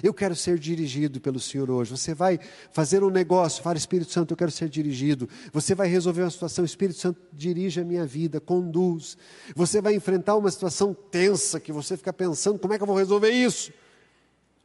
Eu 0.02 0.12
quero 0.12 0.34
ser 0.34 0.58
dirigido 0.58 1.20
pelo 1.20 1.40
Senhor 1.40 1.70
hoje. 1.70 1.90
Você 1.90 2.14
vai 2.14 2.38
fazer 2.72 3.02
um 3.02 3.10
negócio, 3.10 3.62
fala 3.62 3.76
Espírito 3.76 4.12
Santo, 4.12 4.32
eu 4.32 4.36
quero 4.36 4.50
ser 4.50 4.68
dirigido. 4.68 5.28
Você 5.52 5.74
vai 5.74 5.88
resolver 5.88 6.22
uma 6.22 6.30
situação, 6.30 6.64
Espírito 6.64 6.98
Santo, 6.98 7.20
dirige 7.32 7.80
a 7.80 7.84
minha 7.84 8.06
vida, 8.06 8.40
conduz. 8.40 9.16
Você 9.54 9.80
vai 9.80 9.94
enfrentar 9.94 10.36
uma 10.36 10.50
situação 10.50 10.94
tensa 10.94 11.60
que 11.60 11.72
você 11.72 11.96
fica 11.96 12.12
pensando, 12.12 12.58
como 12.58 12.74
é 12.74 12.76
que 12.76 12.82
eu 12.82 12.86
vou 12.86 12.96
resolver 12.96 13.30
isso? 13.30 13.72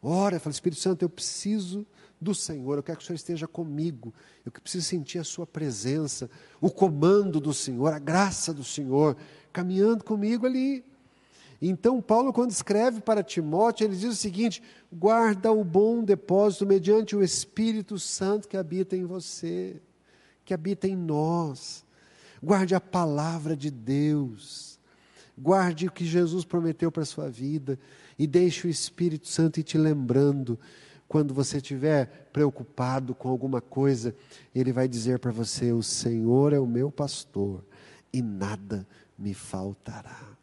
Ora, 0.01 0.39
fala 0.39 0.51
Espírito 0.51 0.81
Santo, 0.81 1.03
eu 1.03 1.09
preciso 1.09 1.85
do 2.19 2.35
Senhor, 2.35 2.77
eu 2.77 2.83
quero 2.83 2.99
que 2.99 3.03
o 3.03 3.07
Senhor 3.07 3.15
esteja 3.15 3.47
comigo, 3.47 4.13
eu 4.45 4.51
preciso 4.51 4.85
sentir 4.85 5.17
a 5.17 5.23
Sua 5.23 5.45
presença, 5.47 6.29
o 6.59 6.69
comando 6.69 7.39
do 7.39 7.53
Senhor, 7.53 7.91
a 7.91 7.97
graça 7.99 8.53
do 8.53 8.63
Senhor, 8.63 9.17
caminhando 9.51 10.03
comigo 10.03 10.45
ali. 10.45 10.85
Então, 11.61 12.01
Paulo, 12.01 12.33
quando 12.33 12.49
escreve 12.49 13.01
para 13.01 13.21
Timóteo, 13.21 13.85
ele 13.85 13.95
diz 13.95 14.13
o 14.13 14.15
seguinte: 14.15 14.63
guarda 14.91 15.51
o 15.51 15.63
bom 15.63 16.03
depósito 16.03 16.65
mediante 16.65 17.15
o 17.15 17.23
Espírito 17.23 17.99
Santo 17.99 18.47
que 18.47 18.57
habita 18.57 18.95
em 18.95 19.05
você, 19.05 19.79
que 20.43 20.53
habita 20.53 20.87
em 20.87 20.95
nós. 20.95 21.85
Guarde 22.41 22.73
a 22.73 22.81
palavra 22.81 23.55
de 23.55 23.69
Deus. 23.69 24.79
Guarde 25.37 25.87
o 25.87 25.91
que 25.91 26.03
Jesus 26.03 26.43
prometeu 26.43 26.91
para 26.91 27.03
a 27.03 27.05
sua 27.05 27.29
vida. 27.29 27.77
E 28.17 28.25
deixe 28.25 28.65
o 28.65 28.69
Espírito 28.69 29.27
Santo 29.27 29.59
ir 29.59 29.63
te 29.63 29.77
lembrando. 29.77 30.59
Quando 31.07 31.33
você 31.33 31.57
estiver 31.57 32.29
preocupado 32.33 33.13
com 33.13 33.29
alguma 33.29 33.61
coisa, 33.61 34.15
ele 34.55 34.71
vai 34.71 34.87
dizer 34.87 35.19
para 35.19 35.31
você: 35.31 35.71
O 35.71 35.83
Senhor 35.83 36.53
é 36.53 36.59
o 36.59 36.65
meu 36.65 36.89
pastor 36.89 37.63
e 38.11 38.21
nada 38.21 38.87
me 39.17 39.33
faltará. 39.35 40.40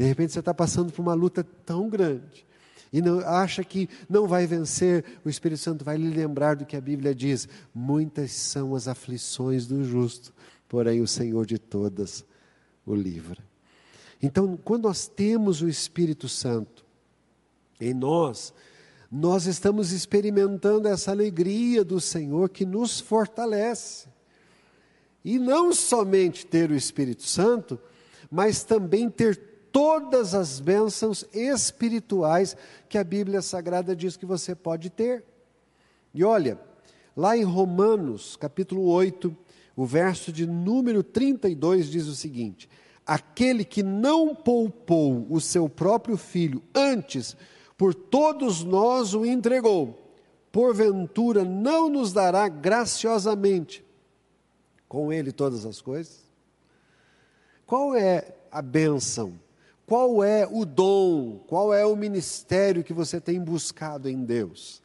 De 0.00 0.06
repente 0.06 0.32
você 0.32 0.38
está 0.38 0.54
passando 0.54 0.90
por 0.90 1.02
uma 1.02 1.12
luta 1.12 1.44
tão 1.44 1.86
grande 1.86 2.46
e 2.90 3.02
não, 3.02 3.18
acha 3.18 3.62
que 3.62 3.86
não 4.08 4.26
vai 4.26 4.46
vencer, 4.46 5.04
o 5.22 5.28
Espírito 5.28 5.60
Santo 5.60 5.84
vai 5.84 5.98
lhe 5.98 6.08
lembrar 6.08 6.56
do 6.56 6.64
que 6.64 6.74
a 6.74 6.80
Bíblia 6.80 7.14
diz: 7.14 7.46
muitas 7.74 8.32
são 8.32 8.74
as 8.74 8.88
aflições 8.88 9.66
do 9.66 9.84
justo, 9.84 10.32
porém 10.66 11.02
o 11.02 11.06
Senhor 11.06 11.44
de 11.44 11.58
todas 11.58 12.24
o 12.86 12.94
livra. 12.94 13.44
Então, 14.22 14.56
quando 14.64 14.84
nós 14.84 15.06
temos 15.06 15.60
o 15.60 15.68
Espírito 15.68 16.30
Santo 16.30 16.82
em 17.78 17.92
nós, 17.92 18.54
nós 19.12 19.44
estamos 19.44 19.92
experimentando 19.92 20.88
essa 20.88 21.10
alegria 21.10 21.84
do 21.84 22.00
Senhor 22.00 22.48
que 22.48 22.64
nos 22.64 23.00
fortalece. 23.00 24.08
E 25.22 25.38
não 25.38 25.74
somente 25.74 26.46
ter 26.46 26.70
o 26.70 26.74
Espírito 26.74 27.24
Santo, 27.24 27.78
mas 28.30 28.64
também 28.64 29.10
ter 29.10 29.49
todas 29.72 30.34
as 30.34 30.60
bênçãos 30.60 31.24
espirituais 31.32 32.56
que 32.88 32.98
a 32.98 33.04
Bíblia 33.04 33.42
Sagrada 33.42 33.94
diz 33.94 34.16
que 34.16 34.26
você 34.26 34.54
pode 34.54 34.90
ter. 34.90 35.24
E 36.12 36.24
olha, 36.24 36.60
lá 37.16 37.36
em 37.36 37.44
Romanos, 37.44 38.36
capítulo 38.36 38.86
8, 38.86 39.36
o 39.76 39.86
verso 39.86 40.32
de 40.32 40.46
número 40.46 41.02
32 41.02 41.88
diz 41.88 42.06
o 42.06 42.14
seguinte: 42.14 42.68
Aquele 43.06 43.64
que 43.64 43.82
não 43.82 44.34
poupou 44.34 45.26
o 45.30 45.40
seu 45.40 45.68
próprio 45.68 46.16
filho, 46.16 46.62
antes 46.74 47.36
por 47.76 47.94
todos 47.94 48.62
nós 48.62 49.14
o 49.14 49.24
entregou, 49.24 50.12
porventura 50.52 51.44
não 51.44 51.88
nos 51.88 52.12
dará 52.12 52.48
graciosamente 52.48 53.84
com 54.88 55.12
ele 55.12 55.32
todas 55.32 55.64
as 55.64 55.80
coisas? 55.80 56.24
Qual 57.64 57.94
é 57.94 58.34
a 58.50 58.60
bênção? 58.60 59.38
Qual 59.90 60.22
é 60.22 60.46
o 60.48 60.64
dom? 60.64 61.42
Qual 61.48 61.74
é 61.74 61.84
o 61.84 61.96
ministério 61.96 62.84
que 62.84 62.92
você 62.92 63.20
tem 63.20 63.40
buscado 63.40 64.08
em 64.08 64.24
Deus? 64.24 64.80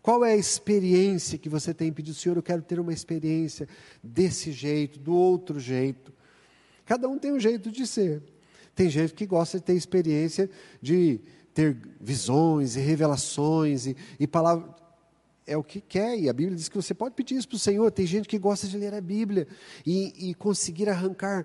Qual 0.00 0.24
é 0.24 0.32
a 0.32 0.36
experiência 0.36 1.36
que 1.36 1.50
você 1.50 1.74
tem 1.74 1.92
pedido, 1.92 2.16
Senhor? 2.16 2.38
Eu 2.38 2.42
quero 2.42 2.62
ter 2.62 2.80
uma 2.80 2.94
experiência 2.94 3.68
desse 4.02 4.50
jeito, 4.50 4.98
do 4.98 5.14
outro 5.14 5.60
jeito. 5.60 6.14
Cada 6.86 7.10
um 7.10 7.18
tem 7.18 7.30
um 7.30 7.38
jeito 7.38 7.70
de 7.70 7.86
ser. 7.86 8.22
Tem 8.74 8.88
gente 8.88 9.12
que 9.12 9.26
gosta 9.26 9.58
de 9.58 9.64
ter 9.64 9.74
experiência 9.74 10.48
de 10.80 11.20
ter 11.52 11.76
visões 12.00 12.74
e 12.74 12.80
revelações 12.80 13.86
e, 13.86 13.94
e 14.18 14.26
palavras. 14.26 14.70
É 15.46 15.58
o 15.58 15.62
que 15.62 15.82
quer, 15.82 16.18
e 16.18 16.30
a 16.30 16.32
Bíblia 16.32 16.56
diz 16.56 16.70
que 16.70 16.76
você 16.76 16.94
pode 16.94 17.14
pedir 17.14 17.34
isso 17.34 17.48
para 17.48 17.56
o 17.56 17.58
Senhor. 17.58 17.90
Tem 17.90 18.06
gente 18.06 18.26
que 18.26 18.38
gosta 18.38 18.66
de 18.66 18.78
ler 18.78 18.94
a 18.94 19.00
Bíblia 19.02 19.46
e, 19.84 20.30
e 20.30 20.34
conseguir 20.34 20.88
arrancar 20.88 21.44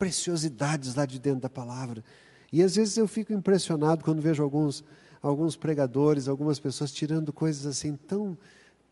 preciosidades 0.00 0.94
lá 0.94 1.04
de 1.04 1.18
dentro 1.18 1.42
da 1.42 1.50
palavra. 1.50 2.02
E 2.50 2.62
às 2.62 2.74
vezes 2.74 2.96
eu 2.96 3.06
fico 3.06 3.34
impressionado 3.34 4.02
quando 4.02 4.22
vejo 4.22 4.42
alguns, 4.42 4.82
alguns 5.22 5.56
pregadores, 5.56 6.26
algumas 6.26 6.58
pessoas 6.58 6.90
tirando 6.90 7.34
coisas 7.34 7.66
assim 7.66 7.96
tão, 8.08 8.36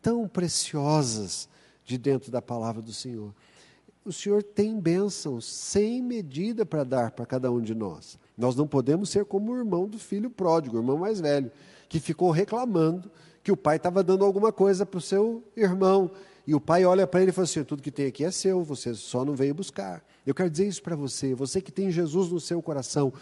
tão 0.03 0.27
preciosas 0.27 1.49
de 1.83 1.97
dentro 1.97 2.31
da 2.31 2.43
palavra 2.43 2.79
do 2.79 2.93
Senhor. 2.93 3.33
O 4.05 4.13
Senhor 4.13 4.43
tem 4.43 4.79
bênçãos 4.79 5.45
sem 5.45 5.99
medida 5.99 6.63
para 6.63 6.83
dar 6.83 7.11
para 7.11 7.25
cada 7.25 7.51
um 7.51 7.59
de 7.59 7.73
nós. 7.73 8.19
Nós 8.37 8.55
não 8.55 8.67
podemos 8.67 9.09
ser 9.09 9.25
como 9.25 9.51
o 9.51 9.57
irmão 9.57 9.87
do 9.87 9.97
filho 9.97 10.29
pródigo, 10.29 10.77
o 10.77 10.79
irmão 10.79 10.99
mais 10.99 11.19
velho, 11.19 11.51
que 11.89 11.99
ficou 11.99 12.29
reclamando 12.29 13.11
que 13.43 13.51
o 13.51 13.57
pai 13.57 13.77
estava 13.77 14.03
dando 14.03 14.23
alguma 14.23 14.51
coisa 14.51 14.85
para 14.85 14.99
o 14.99 15.01
seu 15.01 15.43
irmão 15.57 16.11
e 16.49 16.55
o 16.55 16.59
pai 16.59 16.83
olha 16.83 17.05
para 17.05 17.21
ele 17.21 17.29
e 17.29 17.31
fala 17.31 17.45
assim: 17.45 17.63
tudo 17.63 17.83
que 17.83 17.91
tem 17.91 18.07
aqui 18.07 18.25
é 18.25 18.31
seu, 18.31 18.63
você 18.63 18.95
só 18.95 19.23
não 19.23 19.35
veio 19.35 19.53
buscar. 19.53 20.03
Eu 20.25 20.33
quero 20.33 20.49
dizer 20.49 20.67
isso 20.67 20.81
para 20.81 20.95
você, 20.95 21.35
você 21.35 21.61
que 21.61 21.71
tem 21.71 21.91
Jesus 21.91 22.31
no 22.31 22.39
seu 22.39 22.59
coração, 22.59 23.13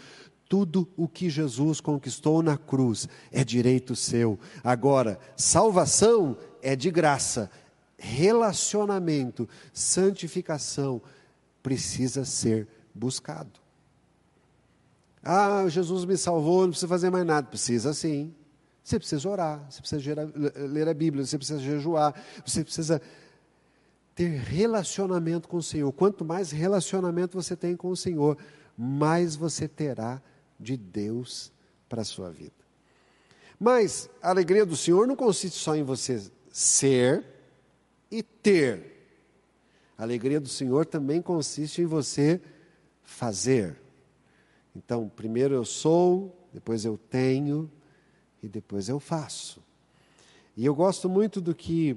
tudo 0.48 0.88
o 0.96 1.06
que 1.06 1.28
Jesus 1.28 1.78
conquistou 1.78 2.42
na 2.42 2.56
cruz 2.56 3.06
é 3.30 3.44
direito 3.44 3.94
seu. 3.94 4.38
Agora, 4.64 5.18
salvação 5.36 6.38
é 6.62 6.74
de 6.74 6.90
graça, 6.90 7.50
relacionamento, 7.98 9.46
santificação 9.74 11.02
precisa 11.62 12.24
ser 12.24 12.66
buscado. 12.94 13.60
Ah, 15.22 15.66
Jesus 15.68 16.06
me 16.06 16.16
salvou, 16.16 16.62
não 16.62 16.70
precisa 16.70 16.88
fazer 16.88 17.10
mais 17.10 17.26
nada. 17.26 17.46
Precisa 17.46 17.92
sim. 17.92 18.34
Você 18.88 18.98
precisa 18.98 19.28
orar, 19.28 19.70
você 19.70 19.80
precisa 19.82 20.32
ler 20.56 20.88
a 20.88 20.94
Bíblia, 20.94 21.22
você 21.22 21.36
precisa 21.36 21.60
jejuar, 21.60 22.14
você 22.42 22.64
precisa 22.64 23.02
ter 24.14 24.30
relacionamento 24.30 25.46
com 25.46 25.58
o 25.58 25.62
Senhor. 25.62 25.92
Quanto 25.92 26.24
mais 26.24 26.50
relacionamento 26.50 27.36
você 27.36 27.54
tem 27.54 27.76
com 27.76 27.90
o 27.90 27.96
Senhor, 27.96 28.38
mais 28.78 29.36
você 29.36 29.68
terá 29.68 30.22
de 30.58 30.74
Deus 30.74 31.52
para 31.86 32.00
a 32.00 32.04
sua 32.04 32.30
vida. 32.30 32.54
Mas 33.60 34.08
a 34.22 34.30
alegria 34.30 34.64
do 34.64 34.74
Senhor 34.74 35.06
não 35.06 35.16
consiste 35.16 35.58
só 35.58 35.76
em 35.76 35.82
você 35.82 36.22
ser 36.50 37.26
e 38.10 38.22
ter. 38.22 39.12
A 39.98 40.02
alegria 40.02 40.40
do 40.40 40.48
Senhor 40.48 40.86
também 40.86 41.20
consiste 41.20 41.82
em 41.82 41.86
você 41.86 42.40
fazer. 43.02 43.76
Então, 44.74 45.10
primeiro 45.14 45.54
eu 45.54 45.66
sou, 45.66 46.48
depois 46.54 46.86
eu 46.86 46.96
tenho, 46.96 47.70
e 48.42 48.48
depois 48.48 48.88
eu 48.88 49.00
faço. 49.00 49.60
E 50.56 50.64
eu 50.64 50.74
gosto 50.74 51.08
muito 51.08 51.40
do 51.40 51.54
que 51.54 51.96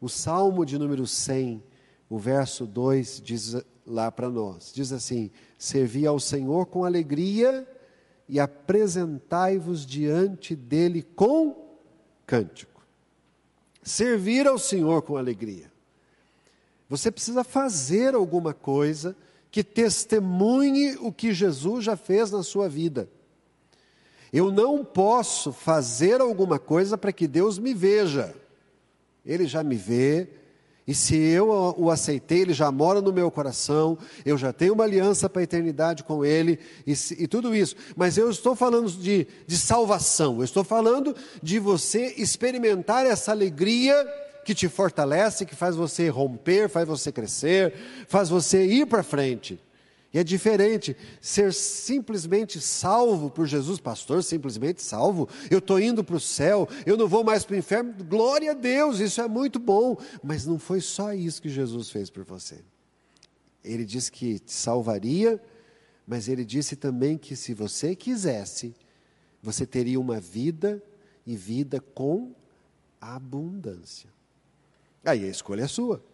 o 0.00 0.08
Salmo 0.08 0.64
de 0.64 0.78
número 0.78 1.06
100, 1.06 1.62
o 2.08 2.18
verso 2.18 2.66
2 2.66 3.20
diz 3.24 3.56
lá 3.86 4.10
para 4.10 4.28
nós. 4.28 4.72
Diz 4.74 4.92
assim: 4.92 5.30
Servi 5.58 6.06
ao 6.06 6.20
Senhor 6.20 6.66
com 6.66 6.84
alegria 6.84 7.66
e 8.28 8.38
apresentai-vos 8.40 9.84
diante 9.84 10.54
dele 10.54 11.02
com 11.02 11.76
cântico. 12.26 12.82
Servir 13.82 14.46
ao 14.46 14.58
Senhor 14.58 15.02
com 15.02 15.16
alegria. 15.16 15.70
Você 16.88 17.10
precisa 17.10 17.42
fazer 17.42 18.14
alguma 18.14 18.54
coisa 18.54 19.16
que 19.50 19.64
testemunhe 19.64 20.96
o 20.96 21.12
que 21.12 21.32
Jesus 21.32 21.84
já 21.84 21.96
fez 21.96 22.30
na 22.30 22.42
sua 22.42 22.68
vida. 22.68 23.08
Eu 24.32 24.50
não 24.50 24.84
posso 24.84 25.52
fazer 25.52 26.20
alguma 26.20 26.58
coisa 26.58 26.96
para 26.96 27.12
que 27.12 27.26
Deus 27.26 27.58
me 27.58 27.74
veja. 27.74 28.34
Ele 29.24 29.46
já 29.46 29.62
me 29.62 29.76
vê, 29.76 30.28
e 30.86 30.94
se 30.94 31.14
eu 31.14 31.74
o 31.78 31.90
aceitei, 31.90 32.40
ele 32.40 32.52
já 32.52 32.70
mora 32.72 33.00
no 33.00 33.12
meu 33.12 33.30
coração, 33.30 33.96
eu 34.26 34.36
já 34.36 34.52
tenho 34.52 34.74
uma 34.74 34.82
aliança 34.82 35.28
para 35.28 35.40
a 35.40 35.44
eternidade 35.44 36.02
com 36.02 36.24
ele 36.24 36.58
e, 36.84 36.92
e, 37.18 37.28
tudo 37.28 37.54
isso. 37.54 37.76
Mas 37.94 38.18
eu 38.18 38.28
estou 38.28 38.56
falando 38.56 38.90
de, 38.90 39.26
de 39.46 39.56
salvação, 39.56 40.38
eu 40.38 40.44
estou 40.44 40.64
falando 40.64 41.14
de 41.40 41.58
você 41.60 42.14
experimentar 42.16 43.06
essa 43.06 43.30
alegria 43.30 43.94
que 44.44 44.54
te 44.56 44.68
fortalece, 44.68 45.46
que 45.46 45.54
faz 45.54 45.76
você 45.76 46.08
romper, 46.08 46.68
faz 46.68 46.88
você 46.88 47.12
crescer, 47.12 47.74
faz 48.08 48.28
você 48.28 48.66
ir 48.66 48.86
para 48.86 49.04
frente. 49.04 49.60
E 50.12 50.18
é 50.18 50.24
diferente 50.24 50.94
ser 51.20 51.54
simplesmente 51.54 52.60
salvo 52.60 53.30
por 53.30 53.46
Jesus, 53.46 53.80
pastor, 53.80 54.22
simplesmente 54.22 54.82
salvo. 54.82 55.26
Eu 55.50 55.58
estou 55.58 55.80
indo 55.80 56.04
para 56.04 56.16
o 56.16 56.20
céu, 56.20 56.68
eu 56.84 56.98
não 56.98 57.08
vou 57.08 57.24
mais 57.24 57.44
para 57.44 57.54
o 57.54 57.58
inferno. 57.58 57.94
Glória 58.04 58.50
a 58.50 58.54
Deus, 58.54 59.00
isso 59.00 59.22
é 59.22 59.28
muito 59.28 59.58
bom. 59.58 59.96
Mas 60.22 60.44
não 60.44 60.58
foi 60.58 60.82
só 60.82 61.14
isso 61.14 61.40
que 61.40 61.48
Jesus 61.48 61.88
fez 61.88 62.10
por 62.10 62.24
você. 62.24 62.58
Ele 63.64 63.84
disse 63.84 64.12
que 64.12 64.38
te 64.38 64.52
salvaria, 64.52 65.42
mas 66.06 66.28
ele 66.28 66.44
disse 66.44 66.76
também 66.76 67.16
que 67.16 67.34
se 67.34 67.54
você 67.54 67.96
quisesse, 67.96 68.74
você 69.42 69.64
teria 69.64 69.98
uma 69.98 70.20
vida 70.20 70.82
e 71.26 71.36
vida 71.36 71.80
com 71.94 72.34
abundância. 73.00 74.10
Aí 75.02 75.24
a 75.24 75.28
escolha 75.28 75.62
é 75.62 75.68
sua. 75.68 76.04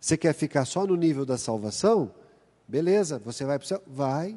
Você 0.00 0.16
quer 0.16 0.34
ficar 0.34 0.64
só 0.64 0.86
no 0.86 0.94
nível 0.94 1.26
da 1.26 1.36
salvação? 1.36 2.14
Beleza, 2.70 3.18
você 3.18 3.44
vai 3.44 3.58
para 3.58 3.64
o 3.64 3.68
céu? 3.68 3.82
Vai. 3.84 4.36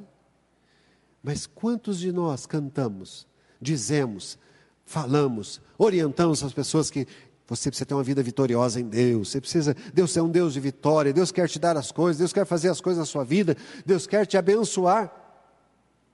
Mas 1.22 1.46
quantos 1.46 2.00
de 2.00 2.12
nós 2.12 2.48
cantamos, 2.48 3.28
dizemos, 3.62 4.40
falamos, 4.84 5.62
orientamos 5.78 6.44
as 6.44 6.52
pessoas 6.52 6.90
que 6.90 7.08
você 7.48 7.70
precisa 7.70 7.86
ter 7.86 7.94
uma 7.94 8.04
vida 8.04 8.24
vitoriosa 8.24 8.82
em 8.82 8.90
Deus. 8.90 9.30
Você 9.30 9.40
precisa, 9.40 9.76
Deus 9.94 10.18
é 10.18 10.22
um 10.24 10.30
Deus 10.30 10.54
de 10.54 10.60
vitória. 10.60 11.14
Deus 11.14 11.32
quer 11.32 11.48
te 11.48 11.60
dar 11.60 11.78
as 11.78 11.92
coisas. 11.92 12.18
Deus 12.18 12.34
quer 12.34 12.46
fazer 12.46 12.70
as 12.70 12.82
coisas 12.82 13.00
na 13.00 13.06
sua 13.06 13.24
vida. 13.24 13.56
Deus 13.86 14.08
quer 14.08 14.26
te 14.26 14.36
abençoar. 14.36 15.14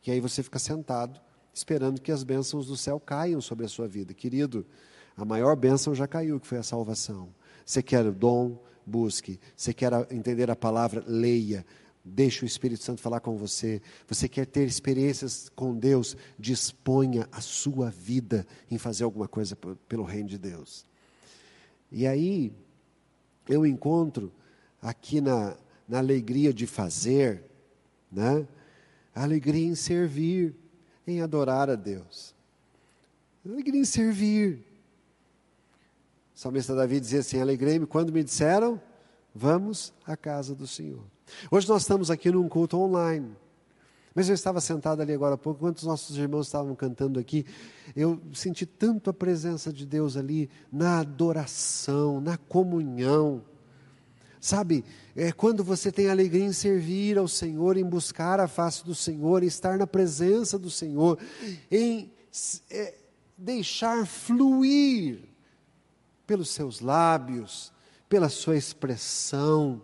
E 0.05 0.11
aí 0.11 0.19
você 0.19 0.43
fica 0.43 0.59
sentado, 0.59 1.21
esperando 1.53 2.01
que 2.01 2.11
as 2.11 2.23
bênçãos 2.23 2.67
do 2.67 2.75
céu 2.75 2.99
caiam 2.99 3.39
sobre 3.39 3.65
a 3.65 3.69
sua 3.69 3.87
vida. 3.87 4.13
Querido, 4.13 4.65
a 5.15 5.23
maior 5.23 5.55
bênção 5.55 5.95
já 5.95 6.07
caiu, 6.07 6.37
que 6.39 6.47
foi 6.47 6.57
a 6.57 6.63
salvação. 6.63 7.29
Você 7.65 7.81
quer 7.81 8.05
o 8.05 8.11
dom, 8.11 8.61
busque. 8.85 9.39
Você 9.55 9.73
quer 9.73 9.93
entender 10.11 10.51
a 10.51 10.55
palavra, 10.55 11.03
leia. 11.07 11.65
Deixe 12.03 12.43
o 12.43 12.47
Espírito 12.47 12.83
Santo 12.83 13.01
falar 13.01 13.19
com 13.19 13.37
você. 13.37 13.81
Você 14.07 14.27
quer 14.27 14.45
ter 14.45 14.65
experiências 14.67 15.49
com 15.55 15.75
Deus? 15.75 16.15
Disponha 16.37 17.27
a 17.31 17.41
sua 17.41 17.89
vida 17.89 18.47
em 18.71 18.77
fazer 18.77 19.03
alguma 19.03 19.27
coisa 19.27 19.55
pelo 19.87 20.03
reino 20.03 20.29
de 20.29 20.37
Deus. 20.37 20.85
E 21.91 22.07
aí, 22.07 22.53
eu 23.47 23.65
encontro 23.65 24.31
aqui 24.81 25.19
na, 25.19 25.57
na 25.87 25.97
alegria 25.97 26.53
de 26.53 26.65
fazer, 26.65 27.43
né? 28.11 28.47
a 29.13 29.23
alegria 29.23 29.67
em 29.67 29.75
servir, 29.75 30.55
em 31.05 31.21
adorar 31.21 31.69
a 31.69 31.75
Deus. 31.75 32.33
Alegria 33.45 33.81
em 33.81 33.85
servir. 33.85 34.63
O 36.35 36.39
salmista 36.39 36.75
Davi 36.75 36.99
dizia 36.99 37.19
assim: 37.19 37.41
Alegrei-me 37.41 37.85
quando 37.85 38.13
me 38.13 38.23
disseram, 38.23 38.81
vamos 39.33 39.93
à 40.05 40.15
casa 40.15 40.55
do 40.55 40.67
Senhor. 40.67 41.03
Hoje 41.51 41.67
nós 41.67 41.81
estamos 41.81 42.09
aqui 42.11 42.31
num 42.31 42.47
culto 42.47 42.77
online. 42.77 43.35
Mas 44.13 44.27
eu 44.27 44.35
estava 44.35 44.59
sentado 44.59 45.01
ali 45.01 45.13
agora 45.13 45.35
há 45.35 45.37
pouco, 45.37 45.59
enquanto 45.59 45.77
os 45.77 45.83
nossos 45.83 46.17
irmãos 46.17 46.47
estavam 46.47 46.75
cantando 46.75 47.19
aqui, 47.19 47.45
eu 47.95 48.19
senti 48.33 48.65
tanto 48.65 49.09
a 49.09 49.13
presença 49.13 49.71
de 49.71 49.85
Deus 49.85 50.17
ali, 50.17 50.49
na 50.71 50.99
adoração, 50.99 52.19
na 52.19 52.37
comunhão. 52.37 53.43
Sabe, 54.41 54.85
é 55.15 55.31
quando 55.31 55.63
você 55.63 55.91
tem 55.91 56.09
alegria 56.09 56.45
em 56.45 56.53
servir 56.53 57.17
ao 57.17 57.27
Senhor, 57.27 57.77
em 57.77 57.83
buscar 57.83 58.39
a 58.39 58.47
face 58.47 58.85
do 58.85 58.95
Senhor, 58.95 59.43
em 59.43 59.47
estar 59.47 59.77
na 59.77 59.85
presença 59.85 60.57
do 60.57 60.69
Senhor, 60.69 61.19
em 61.69 62.11
é, 62.71 62.95
deixar 63.37 64.05
fluir 64.07 65.19
pelos 66.25 66.49
seus 66.49 66.79
lábios, 66.79 67.71
pela 68.07 68.29
sua 68.29 68.55
expressão, 68.55 69.81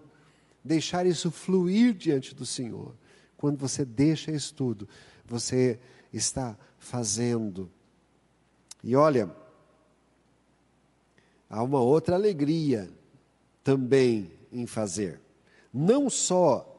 deixar 0.66 1.06
isso 1.06 1.30
fluir 1.30 1.94
diante 1.94 2.34
do 2.34 2.46
Senhor. 2.46 2.96
Quando 3.38 3.58
você 3.58 3.86
deixa 3.86 4.32
isso 4.32 4.56
tudo, 4.56 4.90
você 5.24 5.80
está 6.12 6.58
fazendo. 6.80 7.70
E 8.84 8.96
olha, 8.96 9.30
há 11.48 11.62
uma 11.62 11.80
outra 11.80 12.16
alegria 12.16 12.90
também 13.64 14.32
em 14.52 14.66
fazer. 14.66 15.22
Não 15.72 16.10
só 16.10 16.72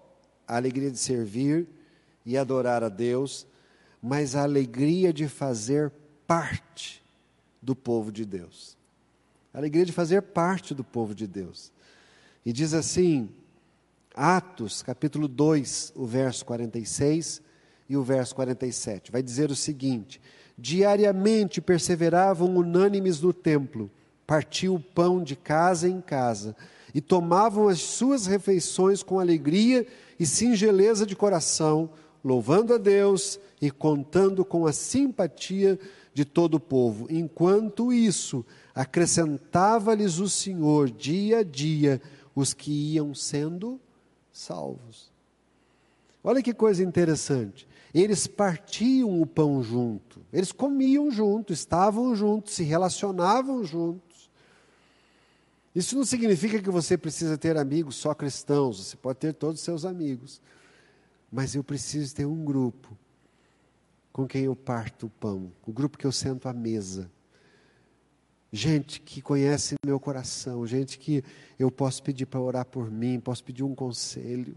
a 0.48 0.56
alegria 0.56 0.90
de 0.90 0.98
servir 0.98 1.68
e 2.24 2.36
adorar 2.36 2.82
a 2.82 2.88
Deus, 2.88 3.46
mas 4.02 4.34
a 4.34 4.42
alegria 4.42 5.12
de 5.12 5.28
fazer 5.28 5.92
parte 6.26 7.04
do 7.62 7.76
povo 7.76 8.10
de 8.10 8.24
Deus. 8.24 8.76
A 9.54 9.58
alegria 9.58 9.84
de 9.84 9.92
fazer 9.92 10.22
parte 10.22 10.74
do 10.74 10.82
povo 10.82 11.14
de 11.14 11.26
Deus. 11.26 11.72
E 12.44 12.52
diz 12.52 12.74
assim, 12.74 13.28
Atos, 14.18 14.82
capítulo 14.82 15.28
2, 15.28 15.92
o 15.94 16.06
verso 16.06 16.42
46 16.46 17.42
e 17.86 17.98
o 17.98 18.02
verso 18.02 18.34
47. 18.34 19.12
Vai 19.12 19.22
dizer 19.22 19.50
o 19.50 19.54
seguinte: 19.54 20.22
Diariamente 20.56 21.60
perseveravam 21.60 22.56
unânimes 22.56 23.20
no 23.20 23.34
templo, 23.34 23.90
partiam 24.26 24.76
o 24.76 24.80
pão 24.80 25.22
de 25.22 25.36
casa 25.36 25.86
em 25.86 26.00
casa 26.00 26.56
e 26.94 27.00
tomavam 27.02 27.68
as 27.68 27.78
suas 27.78 28.24
refeições 28.24 29.02
com 29.02 29.20
alegria 29.20 29.86
e 30.18 30.24
singeleza 30.24 31.04
de 31.04 31.14
coração, 31.14 31.90
louvando 32.24 32.72
a 32.72 32.78
Deus 32.78 33.38
e 33.60 33.70
contando 33.70 34.46
com 34.46 34.66
a 34.66 34.72
simpatia 34.72 35.78
de 36.14 36.24
todo 36.24 36.54
o 36.54 36.60
povo. 36.60 37.06
Enquanto 37.10 37.92
isso, 37.92 38.46
acrescentava-lhes 38.74 40.20
o 40.20 40.26
Senhor 40.26 40.88
dia 40.88 41.40
a 41.40 41.42
dia 41.42 42.00
os 42.34 42.54
que 42.54 42.94
iam 42.94 43.14
sendo 43.14 43.78
salvos. 44.36 45.10
Olha 46.22 46.42
que 46.42 46.52
coisa 46.52 46.82
interessante. 46.82 47.66
Eles 47.94 48.26
partiam 48.26 49.20
o 49.20 49.26
pão 49.26 49.62
junto, 49.62 50.20
eles 50.32 50.52
comiam 50.52 51.10
junto, 51.10 51.52
estavam 51.52 52.14
juntos, 52.14 52.54
se 52.54 52.62
relacionavam 52.62 53.64
juntos. 53.64 54.30
Isso 55.74 55.96
não 55.96 56.04
significa 56.04 56.60
que 56.60 56.70
você 56.70 56.96
precisa 56.96 57.38
ter 57.38 57.56
amigos 57.56 57.96
só 57.96 58.14
cristãos, 58.14 58.78
você 58.78 58.96
pode 58.96 59.18
ter 59.18 59.34
todos 59.34 59.60
os 59.60 59.64
seus 59.64 59.84
amigos. 59.84 60.40
Mas 61.30 61.54
eu 61.54 61.62
preciso 61.62 62.14
ter 62.14 62.26
um 62.26 62.44
grupo 62.44 62.96
com 64.12 64.26
quem 64.26 64.44
eu 64.44 64.56
parto 64.56 65.06
o 65.06 65.10
pão, 65.10 65.52
o 65.66 65.72
grupo 65.72 65.98
que 65.98 66.06
eu 66.06 66.12
sento 66.12 66.48
à 66.48 66.52
mesa. 66.52 67.10
Gente 68.52 69.00
que 69.00 69.20
conhece 69.20 69.74
meu 69.84 69.98
coração, 69.98 70.66
gente 70.66 70.98
que 70.98 71.22
eu 71.58 71.70
posso 71.70 72.02
pedir 72.02 72.26
para 72.26 72.40
orar 72.40 72.64
por 72.64 72.90
mim, 72.90 73.18
posso 73.18 73.42
pedir 73.42 73.62
um 73.62 73.74
conselho. 73.74 74.54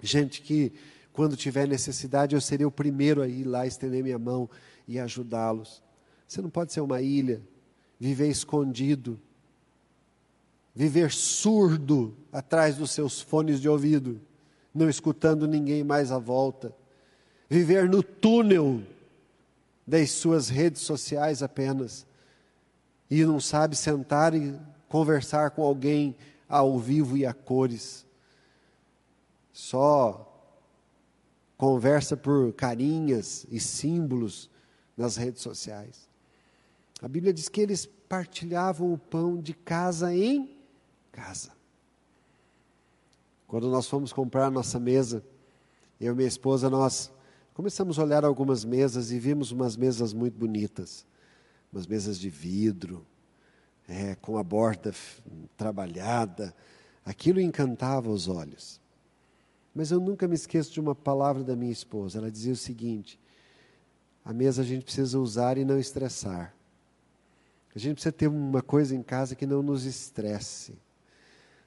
Gente 0.00 0.40
que, 0.40 0.72
quando 1.12 1.36
tiver 1.36 1.66
necessidade, 1.66 2.34
eu 2.34 2.40
serei 2.40 2.64
o 2.64 2.70
primeiro 2.70 3.20
a 3.20 3.28
ir 3.28 3.44
lá, 3.44 3.66
estender 3.66 4.02
minha 4.02 4.18
mão 4.18 4.48
e 4.86 4.98
ajudá-los. 4.98 5.82
Você 6.26 6.40
não 6.40 6.50
pode 6.50 6.72
ser 6.72 6.80
uma 6.80 7.00
ilha, 7.00 7.42
viver 7.98 8.28
escondido, 8.28 9.18
viver 10.74 11.10
surdo 11.10 12.16
atrás 12.30 12.76
dos 12.76 12.92
seus 12.92 13.20
fones 13.20 13.60
de 13.60 13.68
ouvido, 13.68 14.20
não 14.72 14.88
escutando 14.88 15.48
ninguém 15.48 15.82
mais 15.82 16.12
à 16.12 16.18
volta, 16.18 16.72
viver 17.48 17.88
no 17.88 18.02
túnel 18.02 18.82
das 19.86 20.10
suas 20.12 20.48
redes 20.48 20.82
sociais 20.82 21.42
apenas, 21.42 22.06
e 23.10 23.24
não 23.24 23.40
sabe 23.40 23.76
sentar 23.76 24.34
e 24.34 24.58
conversar 24.88 25.50
com 25.50 25.62
alguém 25.62 26.16
ao 26.48 26.78
vivo 26.78 27.16
e 27.16 27.26
a 27.26 27.32
cores, 27.32 28.06
só 29.52 30.24
conversa 31.56 32.16
por 32.16 32.52
carinhas 32.52 33.46
e 33.50 33.58
símbolos 33.58 34.48
nas 34.96 35.16
redes 35.16 35.42
sociais. 35.42 36.08
A 37.02 37.08
Bíblia 37.08 37.32
diz 37.32 37.48
que 37.48 37.60
eles 37.60 37.86
partilhavam 38.08 38.92
o 38.92 38.98
pão 38.98 39.40
de 39.40 39.52
casa 39.52 40.14
em 40.14 40.56
casa. 41.12 41.50
Quando 43.46 43.68
nós 43.68 43.88
fomos 43.88 44.12
comprar 44.12 44.50
nossa 44.50 44.78
mesa, 44.78 45.24
eu 46.00 46.12
e 46.12 46.16
minha 46.16 46.28
esposa, 46.28 46.70
nós 46.70 47.10
começamos 47.54 47.98
a 47.98 48.04
olhar 48.04 48.24
algumas 48.24 48.64
mesas 48.64 49.10
e 49.10 49.18
vimos 49.18 49.50
umas 49.50 49.76
mesas 49.76 50.12
muito 50.12 50.38
bonitas. 50.38 51.04
Umas 51.72 51.86
mesas 51.86 52.18
de 52.18 52.30
vidro, 52.30 53.06
é, 53.88 54.14
com 54.16 54.36
a 54.38 54.42
borda 54.42 54.94
trabalhada. 55.56 56.54
Aquilo 57.04 57.40
encantava 57.40 58.10
os 58.10 58.28
olhos. 58.28 58.80
Mas 59.74 59.90
eu 59.90 60.00
nunca 60.00 60.26
me 60.28 60.34
esqueço 60.34 60.72
de 60.72 60.80
uma 60.80 60.94
palavra 60.94 61.42
da 61.42 61.56
minha 61.56 61.72
esposa. 61.72 62.18
Ela 62.18 62.30
dizia 62.30 62.52
o 62.52 62.56
seguinte: 62.56 63.18
a 64.24 64.32
mesa 64.32 64.62
a 64.62 64.64
gente 64.64 64.84
precisa 64.84 65.18
usar 65.18 65.56
e 65.56 65.64
não 65.64 65.78
estressar. 65.78 66.54
A 67.74 67.78
gente 67.78 67.94
precisa 67.94 68.12
ter 68.12 68.28
uma 68.28 68.60
coisa 68.60 68.94
em 68.94 69.02
casa 69.02 69.34
que 69.34 69.46
não 69.46 69.62
nos 69.62 69.84
estresse. 69.84 70.76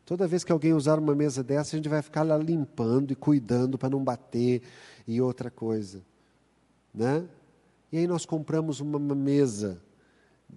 Toda 0.05 0.27
vez 0.27 0.43
que 0.43 0.51
alguém 0.51 0.73
usar 0.73 0.99
uma 0.99 1.15
mesa 1.15 1.43
dessa, 1.43 1.75
a 1.75 1.77
gente 1.77 1.87
vai 1.87 2.01
ficar 2.01 2.23
lá 2.23 2.37
limpando 2.37 3.11
e 3.11 3.15
cuidando 3.15 3.77
para 3.77 3.89
não 3.89 4.03
bater 4.03 4.61
e 5.07 5.21
outra 5.21 5.49
coisa. 5.49 6.01
Né? 6.93 7.25
E 7.91 7.97
aí 7.97 8.07
nós 8.07 8.25
compramos 8.25 8.79
uma 8.79 8.99
mesa 9.15 9.81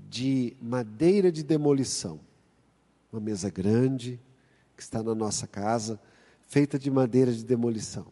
de 0.08 0.56
madeira 0.60 1.30
de 1.30 1.42
demolição. 1.42 2.20
Uma 3.12 3.20
mesa 3.20 3.50
grande, 3.50 4.20
que 4.76 4.82
está 4.82 5.02
na 5.02 5.14
nossa 5.14 5.46
casa, 5.46 6.00
feita 6.42 6.78
de 6.78 6.90
madeira 6.90 7.32
de 7.32 7.44
demolição. 7.44 8.06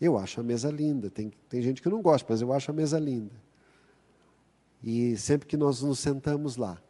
Eu 0.00 0.16
acho 0.16 0.40
a 0.40 0.42
mesa 0.42 0.70
linda. 0.70 1.10
Tem, 1.10 1.32
tem 1.48 1.62
gente 1.62 1.82
que 1.82 1.88
não 1.88 2.02
gosta, 2.02 2.26
mas 2.28 2.40
eu 2.40 2.52
acho 2.52 2.70
a 2.70 2.74
mesa 2.74 2.98
linda. 2.98 3.34
E 4.82 5.16
sempre 5.16 5.46
que 5.46 5.56
nós 5.56 5.82
nos 5.82 5.98
sentamos 5.98 6.56
lá, 6.56 6.80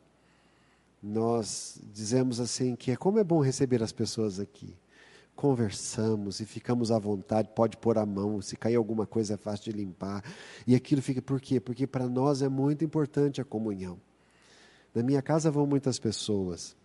nós 1.02 1.80
dizemos 1.92 2.40
assim 2.40 2.76
que 2.76 2.90
é 2.90 2.96
como 2.96 3.18
é 3.18 3.24
bom 3.24 3.40
receber 3.40 3.82
as 3.82 3.92
pessoas 3.92 4.38
aqui. 4.38 4.76
Conversamos 5.38 6.40
e 6.40 6.44
ficamos 6.44 6.90
à 6.90 6.98
vontade, 6.98 7.50
pode 7.54 7.76
pôr 7.76 7.96
a 7.96 8.04
mão, 8.04 8.42
se 8.42 8.56
cair 8.56 8.74
alguma 8.74 9.06
coisa 9.06 9.34
é 9.34 9.36
fácil 9.36 9.70
de 9.70 9.78
limpar. 9.78 10.24
E 10.66 10.74
aquilo 10.74 11.00
fica 11.00 11.22
por 11.22 11.40
quê? 11.40 11.60
Porque 11.60 11.86
para 11.86 12.08
nós 12.08 12.42
é 12.42 12.48
muito 12.48 12.84
importante 12.84 13.40
a 13.40 13.44
comunhão. 13.44 14.00
Na 14.92 15.00
minha 15.00 15.22
casa 15.22 15.48
vão 15.48 15.64
muitas 15.64 15.96
pessoas. 15.96 16.76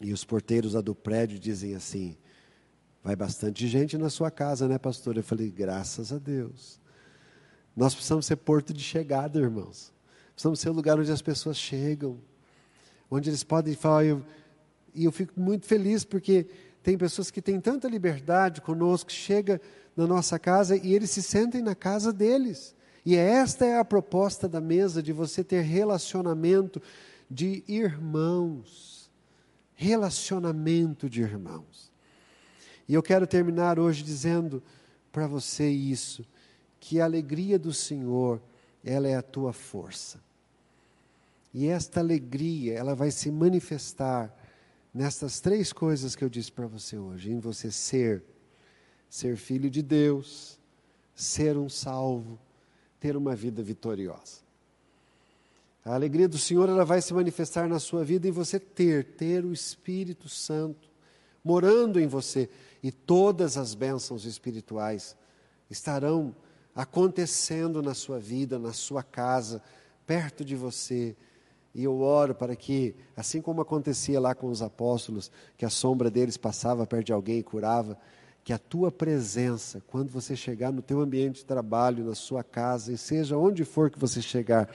E 0.00 0.10
os 0.10 0.24
porteiros 0.24 0.72
lá 0.72 0.80
do 0.80 0.94
prédio 0.94 1.38
dizem 1.38 1.74
assim: 1.74 2.16
vai 3.04 3.14
bastante 3.14 3.68
gente 3.68 3.98
na 3.98 4.08
sua 4.08 4.30
casa, 4.30 4.66
né, 4.66 4.78
pastor? 4.78 5.18
Eu 5.18 5.22
falei: 5.22 5.50
graças 5.50 6.14
a 6.14 6.18
Deus. 6.18 6.80
Nós 7.76 7.94
precisamos 7.94 8.24
ser 8.24 8.36
porto 8.36 8.72
de 8.72 8.82
chegada, 8.82 9.38
irmãos. 9.38 9.92
Precisamos 10.32 10.60
ser 10.60 10.70
o 10.70 10.72
lugar 10.72 10.98
onde 10.98 11.12
as 11.12 11.20
pessoas 11.20 11.58
chegam 11.58 12.18
onde 13.10 13.28
eles 13.28 13.42
podem 13.42 13.74
falar. 13.74 14.04
E 14.94 15.04
eu 15.04 15.12
fico 15.12 15.38
muito 15.38 15.66
feliz 15.66 16.04
porque 16.04 16.46
tem 16.82 16.96
pessoas 16.96 17.30
que 17.30 17.42
têm 17.42 17.60
tanta 17.60 17.88
liberdade 17.88 18.60
conosco, 18.60 19.12
chega 19.12 19.60
na 19.96 20.06
nossa 20.06 20.38
casa 20.38 20.76
e 20.76 20.94
eles 20.94 21.10
se 21.10 21.22
sentem 21.22 21.62
na 21.62 21.74
casa 21.74 22.12
deles. 22.12 22.74
E 23.04 23.16
esta 23.16 23.64
é 23.64 23.78
a 23.78 23.84
proposta 23.84 24.48
da 24.48 24.60
mesa, 24.60 25.02
de 25.02 25.12
você 25.12 25.42
ter 25.42 25.62
relacionamento 25.62 26.80
de 27.30 27.62
irmãos. 27.68 29.10
Relacionamento 29.74 31.08
de 31.08 31.22
irmãos. 31.22 31.90
E 32.88 32.94
eu 32.94 33.02
quero 33.02 33.26
terminar 33.26 33.78
hoje 33.78 34.02
dizendo 34.02 34.62
para 35.12 35.26
você 35.26 35.68
isso, 35.68 36.24
que 36.78 37.00
a 37.00 37.04
alegria 37.04 37.58
do 37.58 37.72
Senhor, 37.72 38.40
ela 38.84 39.06
é 39.06 39.16
a 39.16 39.22
tua 39.22 39.52
força. 39.52 40.20
E 41.52 41.66
esta 41.66 42.00
alegria, 42.00 42.74
ela 42.74 42.94
vai 42.94 43.10
se 43.10 43.30
manifestar 43.30 44.34
nestas 44.92 45.40
três 45.40 45.72
coisas 45.72 46.14
que 46.14 46.24
eu 46.24 46.28
disse 46.28 46.50
para 46.50 46.66
você 46.66 46.98
hoje: 46.98 47.30
em 47.30 47.38
você 47.38 47.70
ser, 47.70 48.22
ser 49.08 49.36
filho 49.36 49.70
de 49.70 49.82
Deus, 49.82 50.58
ser 51.14 51.56
um 51.56 51.68
salvo, 51.68 52.38
ter 52.98 53.16
uma 53.16 53.34
vida 53.34 53.62
vitoriosa. 53.62 54.40
A 55.84 55.94
alegria 55.94 56.28
do 56.28 56.36
Senhor 56.36 56.68
ela 56.68 56.84
vai 56.84 57.00
se 57.00 57.14
manifestar 57.14 57.68
na 57.68 57.78
sua 57.78 58.04
vida 58.04 58.28
em 58.28 58.30
você 58.30 58.60
ter, 58.60 59.04
ter 59.04 59.44
o 59.44 59.52
Espírito 59.52 60.28
Santo 60.28 60.90
morando 61.42 61.98
em 61.98 62.06
você 62.06 62.50
e 62.82 62.92
todas 62.92 63.56
as 63.56 63.74
bênçãos 63.74 64.24
espirituais 64.26 65.16
estarão 65.70 66.34
acontecendo 66.74 67.82
na 67.82 67.94
sua 67.94 68.18
vida, 68.18 68.58
na 68.58 68.72
sua 68.72 69.02
casa, 69.02 69.62
perto 70.06 70.44
de 70.44 70.54
você 70.54 71.16
E 71.74 71.84
eu 71.84 72.00
oro 72.00 72.34
para 72.34 72.56
que, 72.56 72.94
assim 73.16 73.40
como 73.40 73.60
acontecia 73.60 74.20
lá 74.20 74.34
com 74.34 74.48
os 74.48 74.60
apóstolos, 74.60 75.30
que 75.56 75.64
a 75.64 75.70
sombra 75.70 76.10
deles 76.10 76.36
passava 76.36 76.86
perto 76.86 77.06
de 77.06 77.12
alguém 77.12 77.38
e 77.38 77.42
curava, 77.42 77.96
que 78.42 78.52
a 78.52 78.58
tua 78.58 78.90
presença, 78.90 79.82
quando 79.86 80.10
você 80.10 80.34
chegar 80.34 80.72
no 80.72 80.82
teu 80.82 81.00
ambiente 81.00 81.36
de 81.36 81.44
trabalho, 81.44 82.04
na 82.04 82.14
sua 82.14 82.42
casa, 82.42 82.92
e 82.92 82.98
seja 82.98 83.36
onde 83.36 83.64
for 83.64 83.90
que 83.90 83.98
você 83.98 84.20
chegar, 84.20 84.68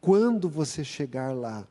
quando 0.00 0.48
você 0.48 0.82
chegar 0.82 1.34
lá, 1.34 1.66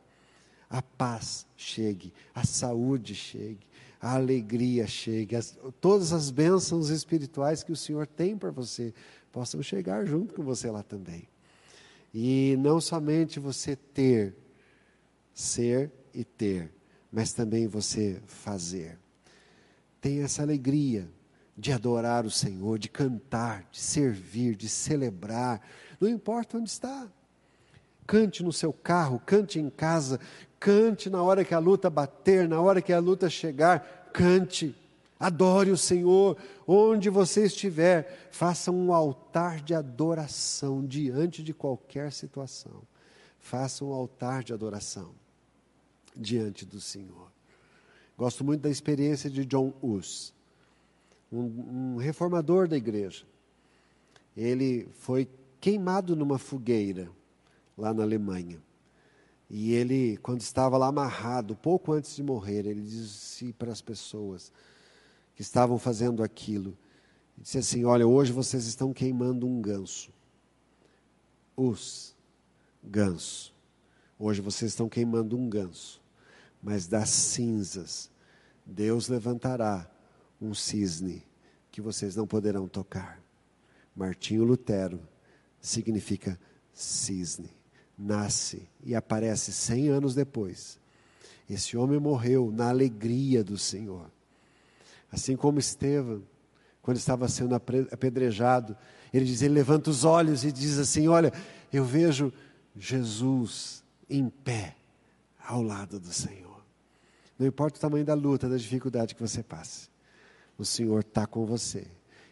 a 0.69 0.81
paz 0.81 1.45
chegue, 1.57 2.13
a 2.33 2.45
saúde 2.45 3.13
chegue, 3.13 3.65
a 3.99 4.15
alegria 4.15 4.87
chegue, 4.87 5.35
as, 5.35 5.57
todas 5.79 6.13
as 6.13 6.31
bênçãos 6.31 6.89
espirituais 6.89 7.61
que 7.63 7.71
o 7.71 7.75
Senhor 7.75 8.07
tem 8.07 8.37
para 8.37 8.51
você 8.51 8.93
possam 9.31 9.61
chegar 9.61 10.05
junto 10.05 10.33
com 10.33 10.43
você 10.43 10.69
lá 10.71 10.81
também. 10.81 11.27
E 12.13 12.55
não 12.59 12.81
somente 12.81 13.39
você 13.39 13.75
ter, 13.75 14.35
ser 15.33 15.91
e 16.13 16.23
ter, 16.23 16.71
mas 17.11 17.33
também 17.33 17.67
você 17.67 18.21
fazer. 18.25 18.97
Tenha 19.99 20.23
essa 20.23 20.41
alegria 20.41 21.09
de 21.57 21.71
adorar 21.71 22.25
o 22.25 22.31
Senhor, 22.31 22.79
de 22.79 22.89
cantar, 22.89 23.67
de 23.71 23.79
servir, 23.79 24.55
de 24.55 24.67
celebrar, 24.67 25.61
não 25.99 26.09
importa 26.09 26.57
onde 26.57 26.69
está. 26.69 27.07
Cante 28.07 28.43
no 28.43 28.51
seu 28.51 28.73
carro, 28.73 29.21
cante 29.25 29.59
em 29.59 29.69
casa, 29.69 30.19
cante 30.59 31.09
na 31.09 31.21
hora 31.21 31.45
que 31.45 31.53
a 31.53 31.59
luta 31.59 31.89
bater, 31.89 32.47
na 32.47 32.59
hora 32.59 32.81
que 32.81 32.91
a 32.91 32.99
luta 32.99 33.29
chegar, 33.29 34.09
cante. 34.11 34.75
Adore 35.19 35.69
o 35.69 35.77
Senhor, 35.77 36.35
onde 36.65 37.07
você 37.07 37.45
estiver, 37.45 38.29
faça 38.31 38.71
um 38.71 38.91
altar 38.91 39.61
de 39.61 39.75
adoração 39.75 40.83
diante 40.83 41.43
de 41.43 41.53
qualquer 41.53 42.11
situação. 42.11 42.81
Faça 43.37 43.85
um 43.85 43.93
altar 43.93 44.43
de 44.43 44.51
adoração 44.51 45.20
diante 46.15 46.65
do 46.65 46.79
Senhor. 46.79 47.31
Gosto 48.17 48.43
muito 48.43 48.61
da 48.61 48.69
experiência 48.69 49.29
de 49.29 49.45
John 49.45 49.73
Hus, 49.81 50.33
um, 51.31 51.93
um 51.93 51.97
reformador 51.97 52.67
da 52.67 52.77
igreja. 52.77 53.25
Ele 54.35 54.87
foi 54.99 55.27
queimado 55.59 56.15
numa 56.15 56.37
fogueira 56.37 57.09
lá 57.77 57.93
na 57.93 58.03
Alemanha. 58.03 58.61
E 59.49 59.73
ele, 59.73 60.17
quando 60.17 60.41
estava 60.41 60.77
lá 60.77 60.87
amarrado, 60.87 61.55
pouco 61.55 61.91
antes 61.91 62.15
de 62.15 62.23
morrer, 62.23 62.65
ele 62.65 62.81
disse 62.81 63.51
para 63.53 63.71
as 63.71 63.81
pessoas 63.81 64.51
que 65.35 65.41
estavam 65.41 65.77
fazendo 65.77 66.23
aquilo, 66.23 66.77
disse 67.37 67.57
assim: 67.57 67.83
Olha, 67.83 68.07
hoje 68.07 68.31
vocês 68.31 68.65
estão 68.65 68.93
queimando 68.93 69.45
um 69.45 69.61
ganso. 69.61 70.09
Os 71.55 72.15
ganso. 72.83 73.53
Hoje 74.17 74.41
vocês 74.41 74.71
estão 74.71 74.87
queimando 74.87 75.37
um 75.37 75.49
ganso. 75.49 76.00
Mas 76.61 76.87
das 76.87 77.09
cinzas, 77.09 78.09
Deus 78.65 79.07
levantará 79.07 79.89
um 80.39 80.53
cisne 80.53 81.25
que 81.71 81.81
vocês 81.81 82.15
não 82.15 82.27
poderão 82.27 82.67
tocar. 82.67 83.21
Martinho 83.95 84.43
Lutero 84.43 85.01
significa 85.59 86.39
cisne 86.73 87.61
nasce 88.01 88.67
e 88.83 88.95
aparece 88.95 89.51
cem 89.53 89.89
anos 89.89 90.15
depois. 90.15 90.79
Esse 91.49 91.77
homem 91.77 91.99
morreu 91.99 92.51
na 92.51 92.69
alegria 92.69 93.43
do 93.43 93.57
Senhor. 93.57 94.09
Assim 95.11 95.35
como 95.35 95.59
Estevão, 95.59 96.23
quando 96.81 96.97
estava 96.97 97.27
sendo 97.27 97.53
apedrejado, 97.53 98.75
ele 99.13 99.25
diz: 99.25 99.41
ele 99.41 99.53
levanta 99.53 99.89
os 99.89 100.03
olhos 100.03 100.43
e 100.43 100.51
diz 100.51 100.79
assim: 100.79 101.07
Olha, 101.07 101.31
eu 101.71 101.83
vejo 101.83 102.33
Jesus 102.75 103.83
em 104.09 104.29
pé 104.29 104.75
ao 105.45 105.61
lado 105.61 105.99
do 105.99 106.11
Senhor. 106.11 106.50
Não 107.41 107.47
importa 107.47 107.79
o 107.79 107.81
tamanho 107.81 108.05
da 108.05 108.13
luta, 108.13 108.47
da 108.47 108.55
dificuldade 108.55 109.15
que 109.15 109.21
você 109.21 109.41
passe, 109.41 109.89
o 110.59 110.63
Senhor 110.63 110.99
está 110.99 111.25
com 111.25 111.43
você. 111.43 111.87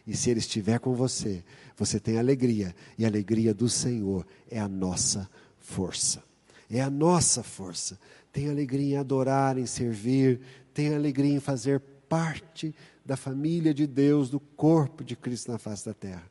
E 0.06 0.16
se 0.16 0.30
Ele 0.30 0.38
estiver 0.38 0.78
com 0.78 0.94
você, 0.94 1.42
você 1.76 1.98
tem 1.98 2.16
alegria, 2.16 2.72
e 2.96 3.04
a 3.04 3.08
alegria 3.08 3.52
do 3.52 3.68
Senhor 3.68 4.24
é 4.48 4.60
a 4.60 4.68
nossa 4.68 5.28
força. 5.58 6.22
É 6.70 6.80
a 6.80 6.88
nossa 6.88 7.42
força. 7.42 7.98
Tem 8.32 8.48
alegria 8.48 8.94
em 8.94 8.96
adorar, 8.98 9.58
em 9.58 9.66
servir, 9.66 10.42
tem 10.72 10.94
alegria 10.94 11.34
em 11.34 11.40
fazer 11.40 11.80
parte 12.08 12.72
da 13.04 13.16
família 13.16 13.74
de 13.74 13.88
Deus, 13.88 14.30
do 14.30 14.38
corpo 14.38 15.02
de 15.02 15.16
Cristo 15.16 15.50
na 15.50 15.58
face 15.58 15.84
da 15.86 15.92
terra. 15.92 16.22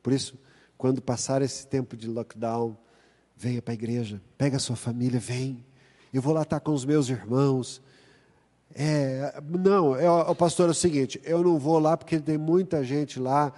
Por 0.00 0.12
isso, 0.12 0.38
quando 0.78 1.02
passar 1.02 1.42
esse 1.42 1.66
tempo 1.66 1.96
de 1.96 2.06
lockdown, 2.06 2.78
venha 3.36 3.60
para 3.60 3.72
a 3.72 3.74
igreja, 3.74 4.22
pega 4.38 4.56
a 4.56 4.60
sua 4.60 4.76
família, 4.76 5.18
vem. 5.18 5.66
Eu 6.14 6.22
vou 6.22 6.32
lá 6.32 6.42
estar 6.42 6.60
com 6.60 6.72
os 6.72 6.84
meus 6.84 7.08
irmãos. 7.08 7.82
É, 8.74 9.40
não, 9.48 9.96
é, 9.96 10.08
o 10.10 10.34
pastor 10.34 10.68
é 10.68 10.70
o 10.70 10.74
seguinte, 10.74 11.20
eu 11.24 11.42
não 11.42 11.58
vou 11.58 11.78
lá 11.78 11.96
porque 11.96 12.18
tem 12.20 12.38
muita 12.38 12.84
gente 12.84 13.18
lá 13.18 13.52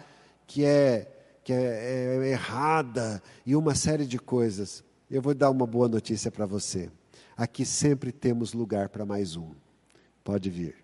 que 0.47 0.65
é, 0.65 1.11
que 1.45 1.53
é, 1.53 2.17
é 2.19 2.29
errada 2.31 3.23
e 3.45 3.55
uma 3.55 3.75
série 3.75 4.07
de 4.07 4.19
coisas. 4.19 4.83
Eu 5.11 5.21
vou 5.21 5.35
dar 5.35 5.51
uma 5.51 5.67
boa 5.67 5.89
notícia 5.89 6.31
para 6.31 6.47
você. 6.47 6.91
Aqui 7.37 7.65
sempre 7.65 8.13
temos 8.13 8.53
lugar 8.53 8.89
para 8.89 9.05
mais 9.05 9.37
um. 9.37 9.51
Pode 10.25 10.49
vir. 10.49 10.77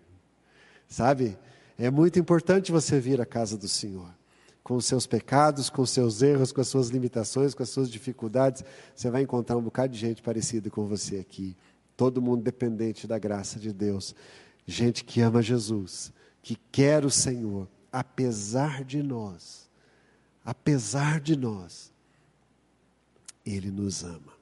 Sabe? 0.87 1.37
É 1.77 1.89
muito 1.89 2.19
importante 2.19 2.71
você 2.71 2.99
vir 2.99 3.21
à 3.21 3.25
casa 3.25 3.57
do 3.57 3.67
Senhor. 3.67 4.09
Com 4.63 4.75
os 4.75 4.85
seus 4.85 5.07
pecados, 5.07 5.69
com 5.69 5.81
os 5.81 5.89
seus 5.89 6.21
erros, 6.21 6.51
com 6.51 6.61
as 6.61 6.67
suas 6.67 6.89
limitações, 6.89 7.53
com 7.53 7.63
as 7.63 7.69
suas 7.69 7.89
dificuldades, 7.89 8.63
você 8.93 9.09
vai 9.09 9.21
encontrar 9.23 9.57
um 9.57 9.61
bocado 9.61 9.93
de 9.93 9.99
gente 9.99 10.21
parecida 10.21 10.69
com 10.69 10.85
você 10.85 11.17
aqui. 11.17 11.55
Todo 11.99 12.21
mundo 12.21 12.41
dependente 12.41 13.05
da 13.05 13.19
graça 13.19 13.59
de 13.59 13.73
Deus. 13.73 14.15
Gente 14.65 15.03
que 15.03 15.19
ama 15.19 15.41
Jesus, 15.41 16.13
que 16.41 16.55
quer 16.71 17.03
o 17.03 17.11
Senhor, 17.11 17.67
apesar 17.91 18.85
de 18.85 19.03
nós. 19.03 19.69
Apesar 20.45 21.19
de 21.19 21.35
nós 21.35 21.91
ele 23.45 23.71
nos 23.71 24.03
ama. 24.03 24.33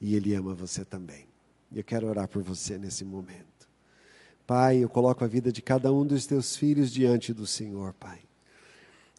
E 0.00 0.14
Ele 0.14 0.34
ama 0.34 0.54
você 0.54 0.84
também. 0.84 1.26
Eu 1.72 1.84
quero 1.84 2.08
orar 2.08 2.28
por 2.28 2.42
você 2.42 2.76
nesse 2.76 3.04
momento. 3.04 3.68
Pai, 4.46 4.78
eu 4.78 4.88
coloco 4.88 5.24
a 5.24 5.28
vida 5.28 5.52
de 5.52 5.62
cada 5.62 5.92
um 5.92 6.04
dos 6.04 6.26
teus 6.26 6.56
filhos 6.56 6.90
diante 6.90 7.32
do 7.32 7.46
Senhor, 7.46 7.92
Pai. 7.94 8.20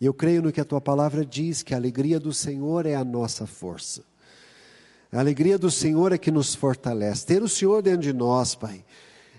Eu 0.02 0.14
creio 0.14 0.42
no 0.42 0.52
que 0.52 0.60
a 0.60 0.66
tua 0.66 0.82
palavra 0.82 1.26
diz, 1.26 1.64
que 1.64 1.74
a 1.74 1.78
alegria 1.78 2.20
do 2.20 2.34
Senhor 2.34 2.86
é 2.86 2.94
a 2.94 3.06
nossa 3.06 3.48
força. 3.48 4.04
A 5.14 5.20
alegria 5.20 5.60
do 5.60 5.70
Senhor 5.70 6.12
é 6.12 6.18
que 6.18 6.32
nos 6.32 6.56
fortalece. 6.56 7.28
Ter 7.28 7.44
o 7.44 7.48
Senhor 7.48 7.84
dentro 7.84 8.02
de 8.02 8.12
nós, 8.12 8.56
Pai, 8.56 8.84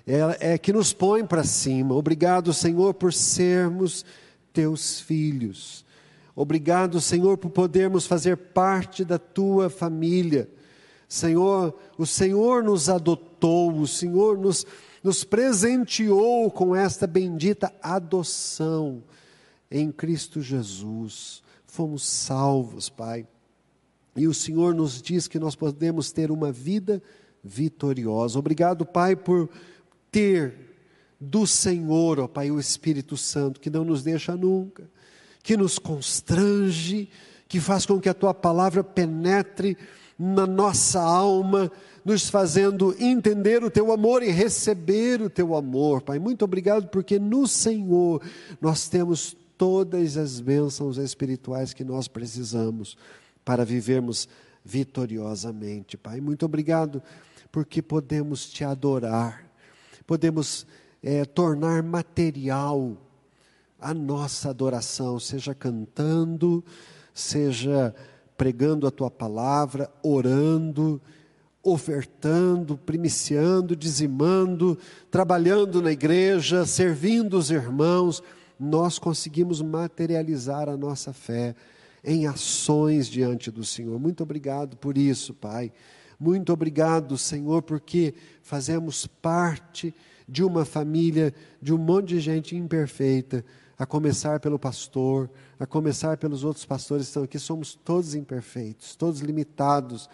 é, 0.06 0.52
é 0.52 0.58
que 0.58 0.72
nos 0.72 0.92
põe 0.92 1.26
para 1.26 1.42
cima. 1.42 1.96
Obrigado, 1.96 2.52
Senhor, 2.52 2.94
por 2.94 3.12
sermos 3.12 4.04
teus 4.52 5.00
filhos. 5.00 5.84
Obrigado, 6.36 7.00
Senhor, 7.00 7.36
por 7.38 7.50
podermos 7.50 8.06
fazer 8.06 8.36
parte 8.36 9.04
da 9.04 9.18
tua 9.18 9.68
família. 9.68 10.48
Senhor, 11.08 11.76
o 11.98 12.06
Senhor 12.06 12.62
nos 12.62 12.88
adotou, 12.88 13.76
o 13.76 13.86
Senhor 13.88 14.38
nos, 14.38 14.64
nos 15.02 15.24
presenteou 15.24 16.52
com 16.52 16.74
esta 16.74 17.04
bendita 17.04 17.74
adoção 17.82 19.02
em 19.68 19.90
Cristo 19.90 20.40
Jesus. 20.40 21.42
Fomos 21.66 22.06
salvos, 22.06 22.88
Pai. 22.88 23.26
E 24.16 24.28
o 24.28 24.34
Senhor 24.34 24.74
nos 24.74 25.02
diz 25.02 25.26
que 25.26 25.38
nós 25.38 25.54
podemos 25.54 26.12
ter 26.12 26.30
uma 26.30 26.52
vida 26.52 27.02
vitoriosa. 27.42 28.38
Obrigado, 28.38 28.86
Pai, 28.86 29.16
por 29.16 29.48
ter 30.10 30.54
do 31.20 31.46
Senhor, 31.46 32.20
ó 32.20 32.28
Pai, 32.28 32.50
o 32.50 32.60
Espírito 32.60 33.16
Santo, 33.16 33.60
que 33.60 33.70
não 33.70 33.84
nos 33.84 34.02
deixa 34.02 34.36
nunca 34.36 34.84
que 35.44 35.58
nos 35.58 35.78
constrange, 35.78 37.10
que 37.46 37.60
faz 37.60 37.84
com 37.84 38.00
que 38.00 38.08
a 38.08 38.14
tua 38.14 38.32
palavra 38.32 38.82
penetre 38.82 39.76
na 40.18 40.46
nossa 40.46 41.00
alma, 41.00 41.70
nos 42.02 42.30
fazendo 42.30 42.96
entender 42.98 43.62
o 43.62 43.70
teu 43.70 43.92
amor 43.92 44.22
e 44.22 44.30
receber 44.30 45.20
o 45.20 45.28
teu 45.28 45.54
amor, 45.54 46.00
Pai. 46.00 46.18
Muito 46.18 46.46
obrigado, 46.46 46.88
porque 46.88 47.18
no 47.18 47.46
Senhor 47.46 48.22
nós 48.58 48.88
temos 48.88 49.36
todas 49.58 50.16
as 50.16 50.40
bênçãos 50.40 50.96
espirituais 50.96 51.74
que 51.74 51.84
nós 51.84 52.08
precisamos 52.08 52.96
para 53.44 53.64
vivermos 53.64 54.28
vitoriosamente, 54.64 55.96
Pai. 55.96 56.20
Muito 56.20 56.46
obrigado, 56.46 57.02
porque 57.52 57.82
podemos 57.82 58.46
te 58.46 58.64
adorar, 58.64 59.44
podemos 60.06 60.66
é, 61.02 61.24
tornar 61.24 61.82
material 61.82 62.96
a 63.78 63.92
nossa 63.92 64.48
adoração, 64.48 65.20
seja 65.20 65.54
cantando, 65.54 66.64
seja 67.12 67.94
pregando 68.36 68.86
a 68.86 68.90
tua 68.90 69.10
palavra, 69.10 69.90
orando, 70.02 71.00
ofertando, 71.62 72.76
primiciando, 72.78 73.76
dizimando, 73.76 74.78
trabalhando 75.10 75.82
na 75.82 75.92
igreja, 75.92 76.64
servindo 76.64 77.36
os 77.36 77.50
irmãos, 77.50 78.22
nós 78.58 78.98
conseguimos 78.98 79.60
materializar 79.60 80.68
a 80.68 80.76
nossa 80.76 81.12
fé 81.12 81.54
em 82.04 82.26
ações 82.26 83.08
diante 83.08 83.50
do 83.50 83.64
Senhor. 83.64 83.98
Muito 83.98 84.22
obrigado 84.22 84.76
por 84.76 84.98
isso, 84.98 85.32
Pai. 85.32 85.72
Muito 86.20 86.52
obrigado, 86.52 87.16
Senhor, 87.18 87.62
porque 87.62 88.14
fazemos 88.42 89.06
parte 89.06 89.94
de 90.28 90.42
uma 90.44 90.64
família, 90.64 91.34
de 91.60 91.72
um 91.72 91.78
monte 91.78 92.08
de 92.08 92.20
gente 92.20 92.56
imperfeita, 92.56 93.44
a 93.76 93.84
começar 93.84 94.38
pelo 94.38 94.58
pastor, 94.58 95.28
a 95.58 95.66
começar 95.66 96.16
pelos 96.16 96.44
outros 96.44 96.64
pastores 96.64 97.06
que 97.06 97.10
estão 97.10 97.22
aqui, 97.24 97.38
somos 97.38 97.74
todos 97.74 98.14
imperfeitos, 98.14 98.94
todos 98.94 99.20
limitados, 99.20 100.08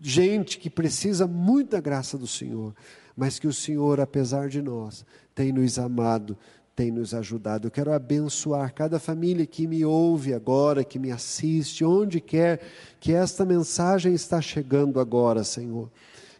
gente 0.00 0.58
que 0.58 0.70
precisa 0.70 1.26
muito 1.26 1.70
da 1.70 1.80
graça 1.80 2.16
do 2.16 2.26
Senhor, 2.26 2.74
mas 3.16 3.38
que 3.38 3.48
o 3.48 3.52
Senhor, 3.52 4.00
apesar 4.00 4.48
de 4.48 4.62
nós, 4.62 5.04
tem 5.34 5.52
nos 5.52 5.78
amado, 5.78 6.38
tem 6.78 6.92
nos 6.92 7.12
ajudado. 7.12 7.66
Eu 7.66 7.72
quero 7.72 7.92
abençoar 7.92 8.72
cada 8.72 9.00
família 9.00 9.44
que 9.44 9.66
me 9.66 9.84
ouve 9.84 10.32
agora, 10.32 10.84
que 10.84 10.96
me 10.96 11.10
assiste, 11.10 11.84
onde 11.84 12.20
quer 12.20 12.60
que 13.00 13.12
esta 13.12 13.44
mensagem 13.44 14.14
está 14.14 14.40
chegando 14.40 15.00
agora, 15.00 15.42
Senhor. 15.42 15.90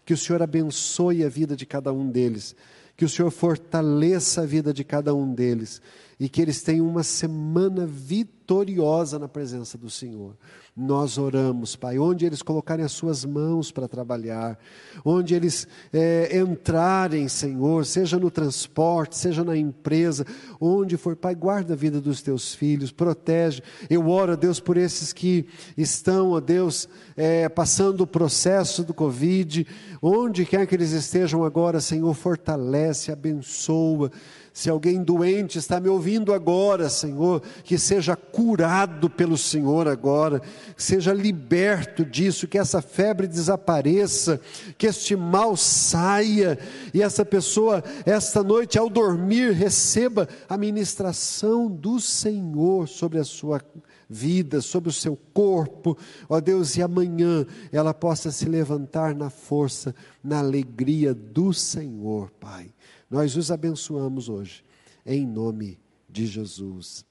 Que 0.07 0.14
o 0.14 0.16
Senhor 0.16 0.40
abençoe 0.40 1.24
a 1.24 1.29
vida 1.29 1.57
de 1.57 1.66
cada 1.66 1.92
um 1.92 2.09
deles, 2.09 2.55
que 2.96 3.05
o 3.05 3.09
Senhor 3.09 3.33
fortaleça 3.33 4.42
a 4.42 4.46
vida 4.46 4.72
de 4.72 4.85
cada 4.85 5.12
um 5.12 5.35
deles 5.35 5.83
e 6.18 6.28
que 6.28 6.42
eles 6.42 6.62
tenham 6.62 6.88
uma 6.88 7.02
semana 7.02 7.87
vitoriosa 7.87 9.18
na 9.18 9.28
presença 9.28 9.78
do 9.78 9.88
Senhor. 9.88 10.37
Nós 10.81 11.18
oramos, 11.18 11.74
Pai, 11.74 11.98
onde 11.98 12.24
eles 12.24 12.40
colocarem 12.40 12.85
as 12.85 12.92
suas 12.92 13.24
mãos 13.24 13.72
para 13.72 13.88
trabalhar, 13.88 14.57
onde 15.04 15.35
eles 15.35 15.66
é, 15.92 16.38
entrarem, 16.38 17.26
Senhor, 17.26 17.85
seja 17.85 18.16
no 18.16 18.31
transporte, 18.31 19.16
seja 19.16 19.42
na 19.42 19.57
empresa, 19.57 20.24
onde 20.61 20.96
for, 20.96 21.16
Pai, 21.16 21.35
guarda 21.35 21.72
a 21.74 21.76
vida 21.76 22.00
dos 22.00 22.22
teus 22.22 22.54
filhos, 22.54 22.92
protege. 22.92 23.61
Eu 23.90 24.09
oro, 24.09 24.37
Deus, 24.37 24.61
por 24.61 24.76
esses 24.76 25.12
que 25.12 25.46
estão, 25.76 26.31
ó 26.31 26.40
Deus, 26.40 26.88
é, 27.16 27.48
passando 27.48 28.02
o 28.02 28.07
processo 28.07 28.85
do 28.85 28.94
Covid, 28.94 29.66
onde 30.00 30.46
quer 30.46 30.64
que 30.66 30.76
eles 30.76 30.92
estejam 30.92 31.42
agora, 31.42 31.81
Senhor, 31.81 32.14
fortalece, 32.14 33.11
abençoa. 33.11 34.12
Se 34.59 34.68
alguém 34.68 35.05
doente 35.05 35.57
está 35.57 35.79
me 35.79 35.88
ouvindo 35.88 36.35
agora, 36.35 36.88
Senhor, 36.88 37.40
que 37.62 37.79
seja 37.79 38.16
curado 38.16 39.09
pelo 39.09 39.38
Senhor 39.38 39.87
agora, 39.87 40.42
seja 40.77 41.12
liberto 41.12 42.05
disso, 42.05 42.49
que 42.49 42.59
essa 42.59 42.83
febre 42.83 43.29
desapareça, 43.29 44.40
que 44.77 44.88
este 44.88 45.14
mal 45.14 45.57
saia 45.57 46.59
e 46.92 47.01
essa 47.01 47.25
pessoa, 47.25 47.85
esta 48.05 48.42
noite, 48.42 48.77
ao 48.77 48.90
dormir, 48.90 49.53
receba 49.53 50.29
a 50.49 50.59
ministração 50.59 51.71
do 51.71 52.01
Senhor 52.01 52.88
sobre 52.88 53.21
a 53.21 53.25
sua 53.25 53.62
vida, 54.11 54.61
sobre 54.61 54.88
o 54.88 54.92
seu 54.92 55.16
corpo, 55.33 55.97
ó 56.29 56.40
Deus, 56.40 56.77
e 56.77 56.83
amanhã 56.83 57.47
ela 57.71 57.94
possa 57.94 58.33
se 58.33 58.47
levantar 58.47 59.14
na 59.14 59.31
força, 59.31 59.94
na 60.21 60.40
alegria 60.40 61.14
do 61.14 61.55
Senhor, 61.55 62.29
Pai. 62.40 62.73
Nós 63.11 63.37
os 63.37 63.51
abençoamos 63.51 64.29
hoje, 64.29 64.64
em 65.05 65.27
nome 65.27 65.81
de 66.09 66.27
Jesus. 66.27 67.05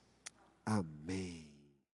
Amém. 0.66 1.47